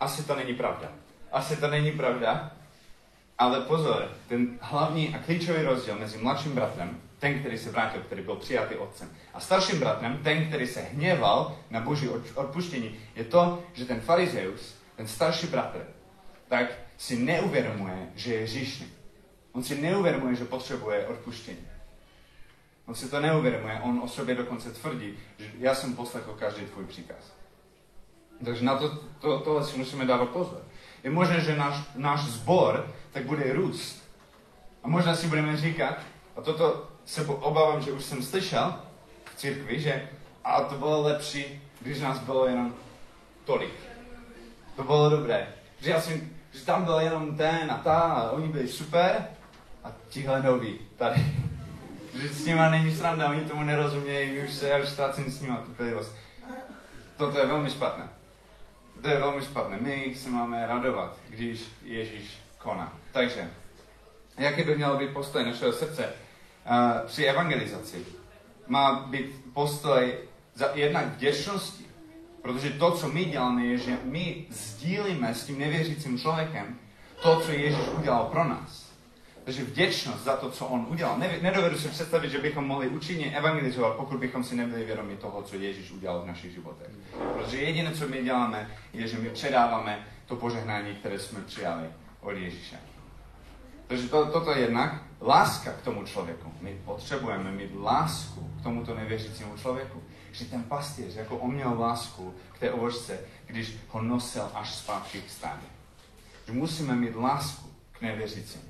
Asi 0.01 0.23
to 0.23 0.37
není 0.37 0.55
pravda. 0.55 0.93
Asi 1.33 1.57
to 1.57 1.69
není 1.69 1.93
pravda, 1.93 2.51
ale 3.39 3.61
pozor, 3.61 4.11
ten 4.29 4.59
hlavní 4.61 5.15
a 5.15 5.19
klíčový 5.19 5.63
rozdíl 5.63 5.99
mezi 5.99 6.19
mladším 6.19 6.55
bratrem, 6.55 7.01
ten, 7.25 7.41
který 7.41 7.59
se 7.59 7.71
vrátil, 7.71 8.01
který 8.03 8.23
byl 8.23 8.37
přijatý 8.37 8.75
otcem, 8.75 9.11
a 9.35 9.41
starším 9.41 9.81
bratrem, 9.81 10.21
ten, 10.23 10.49
který 10.49 10.67
se 10.67 10.81
hněval 10.81 11.57
na 11.71 11.81
boží 11.81 12.09
odpuštění, 12.35 12.97
je 13.17 13.25
to, 13.25 13.63
že 13.73 13.85
ten 13.85 14.01
farizeus, 14.01 14.75
ten 14.97 15.09
starší 15.09 15.47
bratr, 15.47 15.87
tak 16.49 16.67
si 16.99 17.17
neuvědomuje, 17.17 18.09
že 18.15 18.35
je 18.35 18.43
hříšný. 18.43 18.87
On 19.53 19.63
si 19.63 19.81
neuvědomuje, 19.81 20.35
že 20.35 20.45
potřebuje 20.45 21.07
odpuštění. 21.07 21.67
On 22.87 22.95
si 22.95 23.09
to 23.09 23.21
neuvědomuje, 23.21 23.81
on 23.83 24.01
o 24.05 24.09
sobě 24.09 24.35
dokonce 24.35 24.73
tvrdí, 24.73 25.19
že 25.39 25.51
já 25.59 25.75
jsem 25.75 25.97
poslechl 25.97 26.37
každý 26.39 26.67
tvůj 26.67 26.85
příkaz. 26.85 27.33
Takže 28.45 28.65
na 28.65 28.77
to, 28.77 28.89
to, 29.21 29.39
tohle 29.39 29.65
si 29.65 29.79
musíme 29.79 30.05
dávat 30.05 30.29
pozor. 30.29 30.63
Je 31.05 31.11
možné, 31.11 31.41
že 31.41 31.57
náš, 31.57 31.77
náš 31.97 32.21
zbor 32.21 32.95
tak 33.13 33.25
bude 33.25 33.53
růst. 33.53 34.11
A 34.83 34.89
možná 34.89 35.17
si 35.17 35.27
budeme 35.27 35.57
říkat, 35.57 35.99
a 36.37 36.41
toto 36.41 36.94
se 37.07 37.25
obávám, 37.27 37.83
že 37.83 37.93
už 37.93 38.05
jsem 38.05 38.23
slyšel 38.23 38.75
v 39.25 39.37
církvi, 39.37 39.81
že 39.81 40.09
a 40.45 40.61
to 40.61 40.75
bylo 40.75 41.03
lepší, 41.03 41.63
když 41.81 42.01
nás 42.01 42.19
bylo 42.19 42.47
jenom 42.47 42.75
tolik. 43.45 43.75
To 44.77 44.83
bylo 44.83 45.11
dobré. 45.11 45.47
Že, 45.81 45.91
já 45.91 46.01
jsem, 46.01 46.31
že 46.53 46.65
tam 46.65 46.85
byl 46.85 46.99
jenom 46.99 47.37
ten 47.37 47.71
a 47.71 47.79
ta 47.85 48.01
a 48.01 48.31
oni 48.31 48.49
byli 48.49 48.69
super 48.69 49.27
a 49.85 49.93
tihle 50.09 50.43
noví 50.43 50.79
tady. 50.97 51.25
že 52.21 52.29
s 52.29 52.47
nima 52.47 52.71
není 52.71 52.97
sranda, 52.97 53.31
oni 53.31 53.41
tomu 53.41 53.63
nerozumějí, 53.63 54.39
už 54.39 54.53
se, 54.53 54.69
já 54.69 54.79
už 54.79 54.89
ztrácím 54.89 55.31
s 55.31 55.41
nima 55.41 55.57
trpělivost. 55.57 56.15
Toto 57.17 57.39
je 57.39 57.47
velmi 57.47 57.71
špatné. 57.71 58.09
To 59.03 59.09
je 59.09 59.19
velmi 59.19 59.43
špatné. 59.43 59.79
My 59.81 60.15
se 60.17 60.31
máme 60.31 60.67
radovat, 60.67 61.17
když 61.29 61.65
Ježíš 61.83 62.39
koná. 62.59 62.93
Takže, 63.13 63.51
jaký 64.39 64.63
by 64.63 64.77
měl 64.77 64.97
být 64.97 65.13
postoj 65.13 65.45
našeho 65.45 65.73
srdce 65.73 66.13
při 67.07 67.25
evangelizaci? 67.25 68.07
Má 68.67 69.07
být 69.07 69.45
postoj 69.53 70.15
za 70.55 70.67
jednak 70.75 71.07
vděčnosti, 71.07 71.85
protože 72.43 72.71
to, 72.71 72.91
co 72.91 73.09
my 73.09 73.25
děláme, 73.25 73.67
je, 73.67 73.79
že 73.79 73.99
my 74.05 74.47
sdílíme 74.51 75.35
s 75.35 75.45
tím 75.45 75.59
nevěřícím 75.59 76.19
člověkem 76.19 76.79
to, 77.23 77.41
co 77.41 77.53
Ježíš 77.53 77.89
udělal 77.99 78.25
pro 78.25 78.45
nás. 78.45 78.85
Takže 79.45 79.65
vděčnost 79.65 80.25
za 80.25 80.37
to, 80.37 80.51
co 80.51 80.67
on 80.67 80.87
udělal. 80.91 81.19
Nedovedu 81.41 81.79
si 81.79 81.89
představit, 81.89 82.31
že 82.31 82.39
bychom 82.39 82.67
mohli 82.67 82.89
účinně 82.89 83.37
evangelizovat, 83.37 83.97
pokud 83.97 84.19
bychom 84.19 84.45
si 84.45 84.57
nebyli 84.57 84.85
vědomi 84.85 85.17
toho, 85.17 85.43
co 85.43 85.57
Ježíš 85.57 85.91
udělal 85.91 86.23
v 86.23 86.27
našich 86.27 86.53
životech. 86.53 86.89
Protože 87.35 87.57
jediné, 87.57 87.95
co 87.95 88.09
my 88.09 88.23
děláme, 88.23 88.71
je, 88.93 89.09
že 89.09 89.19
my 89.19 89.31
předáváme 89.31 90.07
to 90.27 90.37
požehnání, 90.37 90.95
které 90.95 91.19
jsme 91.19 91.41
přijali 91.41 91.85
od 92.21 92.31
Ježíše. 92.31 92.77
Takže 93.87 94.09
to, 94.09 94.27
toto 94.27 94.51
je 94.51 94.61
jednak 94.61 95.03
láska 95.27 95.73
k 95.73 95.83
tomu 95.83 96.05
člověku. 96.05 96.53
My 96.61 96.79
potřebujeme 96.85 97.53
mít 97.53 97.71
lásku 97.75 98.51
k 98.61 98.63
tomuto 98.63 98.95
nevěřícímu 98.95 99.57
člověku. 99.57 100.03
Že 100.33 100.45
ten 100.45 100.65
pastýř, 100.65 101.15
jako 101.15 101.37
on 101.37 101.55
měl 101.55 101.81
lásku 101.81 102.35
k 102.53 102.59
té 102.59 102.73
ovočce, 102.73 103.19
když 103.47 103.77
ho 103.89 104.03
nosil 104.03 104.51
až 104.55 104.75
zpátky 104.75 105.23
k 105.23 105.31
stádě. 105.31 105.67
Že 106.47 106.53
musíme 106.53 106.95
mít 106.95 107.17
lásku 107.17 107.69
k 107.93 108.01
nevěřícím. 108.01 108.61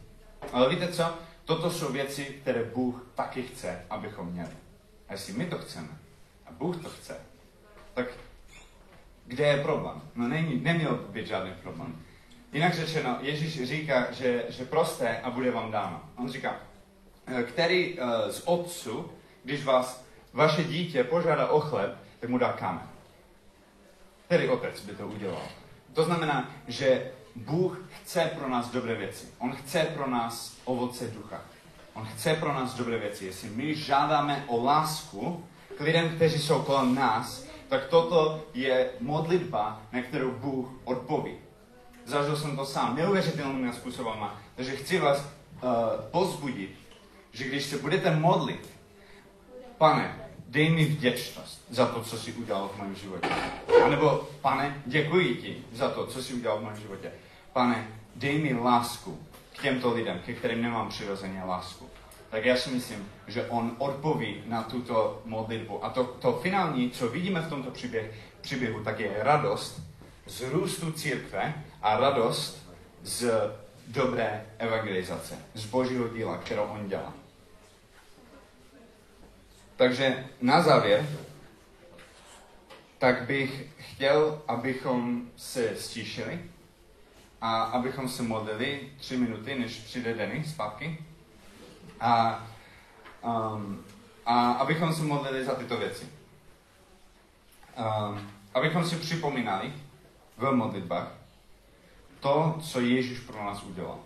Ale 0.53 0.69
víte 0.69 0.89
co? 0.89 1.15
Toto 1.45 1.71
jsou 1.71 1.93
věci, 1.93 2.25
které 2.25 2.65
Bůh 2.65 3.07
taky 3.15 3.43
chce, 3.43 3.85
abychom 3.91 4.27
měli. 4.27 4.57
A 5.09 5.13
jestli 5.13 5.33
my 5.33 5.47
to 5.47 5.59
chceme, 5.59 5.89
a 6.47 6.53
Bůh 6.53 6.83
to 6.83 6.89
chce, 6.89 7.17
tak 7.95 8.07
kde 9.27 9.47
je 9.47 9.63
problém? 9.63 10.03
No 10.15 10.29
není, 10.29 10.61
neměl 10.61 10.95
být 10.95 11.27
žádný 11.27 11.53
problém. 11.63 12.03
Jinak 12.55 12.75
řečeno, 12.75 13.19
Ježíš 13.21 13.69
říká, 13.69 14.07
že, 14.11 14.45
že 14.49 14.65
prosté 14.65 15.21
a 15.21 15.31
bude 15.31 15.51
vám 15.51 15.71
dáno. 15.71 16.01
On 16.17 16.29
říká, 16.29 16.57
eh, 17.27 17.43
který 17.43 17.99
uh, 17.99 18.09
z 18.31 18.43
otců, 18.45 19.11
když 19.45 19.65
vás 19.65 20.05
vaše 20.33 20.65
dítě 20.65 21.05
požádá 21.05 21.49
o 21.49 21.61
chleb, 21.61 21.99
tak 22.21 22.31
mu 22.31 22.39
dá 22.39 22.53
kámen. 22.53 22.89
Který 24.27 24.49
otec 24.49 24.81
by 24.81 24.93
to 24.93 25.07
udělal? 25.07 25.43
To 25.93 26.05
znamená, 26.05 26.51
že 26.69 27.11
Bůh 27.37 27.89
chce 27.91 28.31
pro 28.39 28.49
nás 28.49 28.71
dobré 28.71 28.95
věci. 28.95 29.27
On 29.39 29.53
chce 29.53 29.81
pro 29.81 30.11
nás 30.11 30.57
ovoce 30.65 31.09
ducha. 31.09 31.41
On 31.95 32.05
chce 32.05 32.35
pro 32.35 32.53
nás 32.53 32.75
dobré 32.75 32.99
věci. 32.99 33.25
Jestli 33.25 33.49
my 33.51 33.75
žádáme 33.75 34.45
o 34.47 34.65
lásku 34.65 35.45
k 35.79 35.81
lidem, 35.81 36.17
kteří 36.17 36.39
jsou 36.39 36.63
kolem 36.63 36.95
nás, 36.95 37.47
tak 37.69 37.87
toto 37.87 38.45
je 38.55 38.91
modlitba, 39.01 39.83
na 39.93 40.03
kterou 40.03 40.31
Bůh 40.31 40.69
odpoví. 40.85 41.44
Zažil 42.07 42.37
jsem 42.37 42.57
to 42.57 42.67
sám 42.67 42.97
neuvěřitelnými 42.97 43.73
způsobama. 43.73 44.41
Takže 44.57 44.77
chci 44.77 44.99
vás 44.99 45.19
uh, 45.19 45.71
pozbudit, 46.11 46.71
že 47.33 47.45
když 47.45 47.65
se 47.65 47.79
budete 47.79 48.17
modlit, 48.17 48.71
pane, 49.79 50.31
dej 50.49 50.71
mi 50.71 50.85
vděčnost 50.85 51.65
za 51.71 51.87
to, 51.87 52.03
co 52.03 52.19
jsi 52.19 52.33
udělal 52.33 52.69
v 52.69 52.83
mém 52.83 52.95
životě. 52.95 53.29
A 53.85 53.89
nebo, 53.89 54.29
pane, 54.41 54.83
děkuji 54.87 55.35
ti 55.35 55.65
za 55.73 55.89
to, 55.91 56.07
co 56.07 56.23
jsi 56.23 56.35
udělal 56.35 56.59
v 56.59 56.65
mém 56.65 56.77
životě. 56.77 57.13
Pane, 57.53 57.89
dej 58.17 58.39
mi 58.39 58.55
lásku 58.55 59.19
k 59.53 59.63
těmto 59.63 59.95
lidem, 59.95 60.21
ke 60.27 60.33
kterým 60.33 60.63
nemám 60.63 60.89
přirozeně 60.89 61.43
lásku. 61.45 61.89
Tak 62.31 62.45
já 62.45 62.57
si 62.57 62.71
myslím, 62.71 63.09
že 63.27 63.47
on 63.47 63.77
odpoví 63.79 64.43
na 64.47 64.63
tuto 64.63 65.23
modlitbu. 65.25 65.85
A 65.85 65.91
to, 65.91 66.05
to 66.05 66.33
finální, 66.33 66.91
co 66.91 67.09
vidíme 67.09 67.41
v 67.41 67.49
tomto 67.49 67.71
příběh, 67.71 68.15
příběhu, 68.41 68.85
tak 68.85 69.01
je 69.01 69.17
radost 69.19 69.83
z 70.27 70.41
růstu 70.41 70.93
církve 70.93 71.55
a 71.83 72.01
radost 72.01 72.69
z 73.03 73.31
dobré 73.87 74.47
evangelizace, 74.59 75.39
z 75.55 75.67
božího 75.67 76.09
díla, 76.09 76.39
kterou 76.39 76.63
on 76.63 76.89
dělá. 76.89 77.15
Takže 79.77 80.27
na 80.41 80.63
závěr, 80.63 81.09
tak 82.99 83.27
bych 83.27 83.69
chtěl, 83.79 84.43
abychom 84.49 85.23
se 85.37 85.77
stíšili 85.77 86.45
a 87.41 87.63
abychom 87.63 88.09
se 88.09 88.23
modlili 88.23 88.81
tři 88.99 89.17
minuty, 89.17 89.59
než 89.59 89.77
přijde 89.77 90.15
Denny 90.15 90.45
zpátky. 90.45 91.05
A, 92.01 92.47
um, 93.23 93.85
a 94.27 94.53
abychom 94.53 94.95
se 94.95 95.03
modlili 95.03 95.45
za 95.45 95.55
tyto 95.55 95.77
věci. 95.77 96.09
Um, 97.79 98.31
abychom 98.55 98.85
si 98.85 98.97
připomínali 98.97 99.73
v 100.37 100.53
modlitbách 100.53 101.13
to, 102.21 102.59
co 102.61 102.81
Ježíš 102.81 103.21
pro 103.21 103.45
nás 103.45 103.63
udělal 103.63 103.99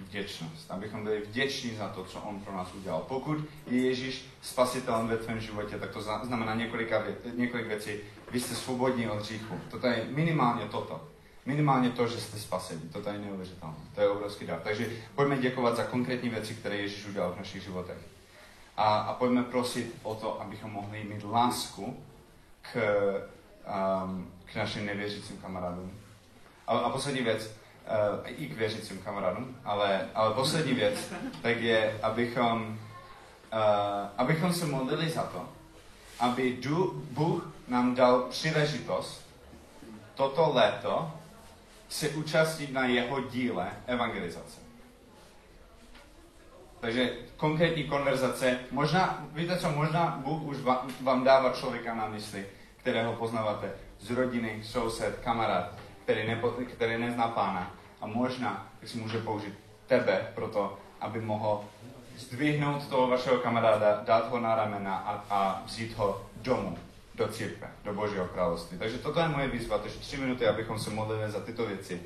vděčnost. 0.00 0.70
Abychom 0.70 1.04
byli 1.04 1.20
vděční 1.20 1.76
za 1.76 1.88
to, 1.88 2.04
co 2.04 2.20
On 2.20 2.40
pro 2.40 2.56
nás 2.56 2.74
udělal. 2.74 3.04
Pokud 3.08 3.38
je 3.66 3.82
Ježíš 3.82 4.24
spasitelem 4.42 5.08
ve 5.08 5.16
tvém 5.16 5.40
životě, 5.40 5.78
tak 5.78 5.90
to 5.90 6.02
znamená 6.02 6.54
několika, 6.54 7.02
několik 7.36 7.66
věcí. 7.66 7.90
Vy 8.30 8.40
jste 8.40 8.54
svobodní 8.54 9.08
od 9.08 9.18
hříchu. 9.18 9.60
Toto 9.70 9.86
je 9.86 10.06
minimálně 10.10 10.64
toto. 10.64 11.00
Minimálně 11.46 11.90
to, 11.90 12.06
že 12.06 12.20
jste 12.20 12.38
spaseni. 12.38 12.80
To 12.80 13.10
je 13.10 13.18
neuvěřitelné. 13.18 13.76
To 13.94 14.00
je 14.00 14.08
obrovský 14.08 14.46
dar. 14.46 14.60
Takže 14.60 14.90
pojďme 15.14 15.38
děkovat 15.38 15.76
za 15.76 15.84
konkrétní 15.84 16.28
věci, 16.28 16.54
které 16.54 16.76
Ježíš 16.76 17.06
udělal 17.06 17.32
v 17.32 17.38
našich 17.38 17.62
životech. 17.62 17.98
A, 18.76 18.98
a 18.98 19.14
pojďme 19.14 19.42
prosit 19.42 19.94
o 20.02 20.14
to, 20.14 20.40
abychom 20.40 20.70
mohli 20.70 21.04
mít 21.04 21.24
lásku 21.24 22.04
k, 22.62 22.78
um, 24.04 24.32
k 24.52 24.56
našim 24.56 24.86
nevěřícím 24.86 25.36
kamarádům. 25.36 26.00
A, 26.66 26.78
a 26.78 26.90
poslední 26.90 27.22
věc, 27.22 27.46
uh, 27.46 28.30
i 28.42 28.46
k 28.46 28.56
věřícím 28.56 28.98
kamarádům, 28.98 29.56
ale, 29.64 30.08
ale 30.14 30.34
poslední 30.34 30.74
věc, 30.74 31.12
tak 31.42 31.56
je, 31.56 31.98
abychom, 32.02 32.78
uh, 33.52 33.58
abychom 34.18 34.52
se 34.52 34.66
modlili 34.66 35.10
za 35.10 35.22
to, 35.22 35.48
aby 36.20 36.58
Bůh 37.10 37.52
nám 37.68 37.94
dal 37.94 38.20
příležitost 38.22 39.22
toto 40.14 40.52
léto 40.54 41.12
se 41.88 42.08
účastnit 42.08 42.72
na 42.72 42.84
jeho 42.84 43.20
díle 43.20 43.70
evangelizace. 43.86 44.60
Takže 46.80 47.16
konkrétní 47.36 47.84
konverzace, 47.84 48.58
možná, 48.70 49.26
víte 49.32 49.58
co, 49.58 49.70
možná 49.70 50.20
Bůh 50.24 50.42
už 50.42 50.56
vám 51.00 51.24
dává 51.24 51.52
člověka 51.52 51.94
na 51.94 52.08
mysli, 52.08 52.46
kterého 52.76 53.12
poznáváte 53.12 53.70
z 54.02 54.10
rodiny, 54.10 54.60
soused, 54.62 55.18
kamarád, 55.24 55.74
který, 56.04 56.26
nepo, 56.26 56.48
který 56.48 56.98
nezná 56.98 57.28
pána. 57.28 57.70
A 58.00 58.06
možná 58.06 58.66
tak 58.80 58.88
si 58.88 58.98
může 58.98 59.18
použít 59.18 59.54
tebe 59.86 60.32
pro 60.34 60.48
to, 60.48 60.78
aby 61.00 61.20
mohl 61.20 61.64
zdvihnout 62.18 62.86
toho 62.88 63.08
vašeho 63.08 63.38
kamaráda, 63.38 64.02
dát 64.04 64.30
ho 64.30 64.40
na 64.40 64.54
ramena 64.54 64.96
a, 64.96 65.24
a 65.30 65.62
vzít 65.66 65.96
ho 65.96 66.26
domů, 66.36 66.78
do 67.14 67.28
církve, 67.28 67.68
do 67.84 67.94
Božího 67.94 68.26
království. 68.26 68.78
Takže 68.78 68.98
toto 68.98 69.20
je 69.20 69.28
moje 69.28 69.48
výzva, 69.48 69.78
takže 69.78 69.98
tři 69.98 70.16
minuty, 70.16 70.46
abychom 70.46 70.78
se 70.78 70.90
modlili 70.90 71.30
za 71.30 71.40
tyto 71.40 71.66
věci 71.66 72.02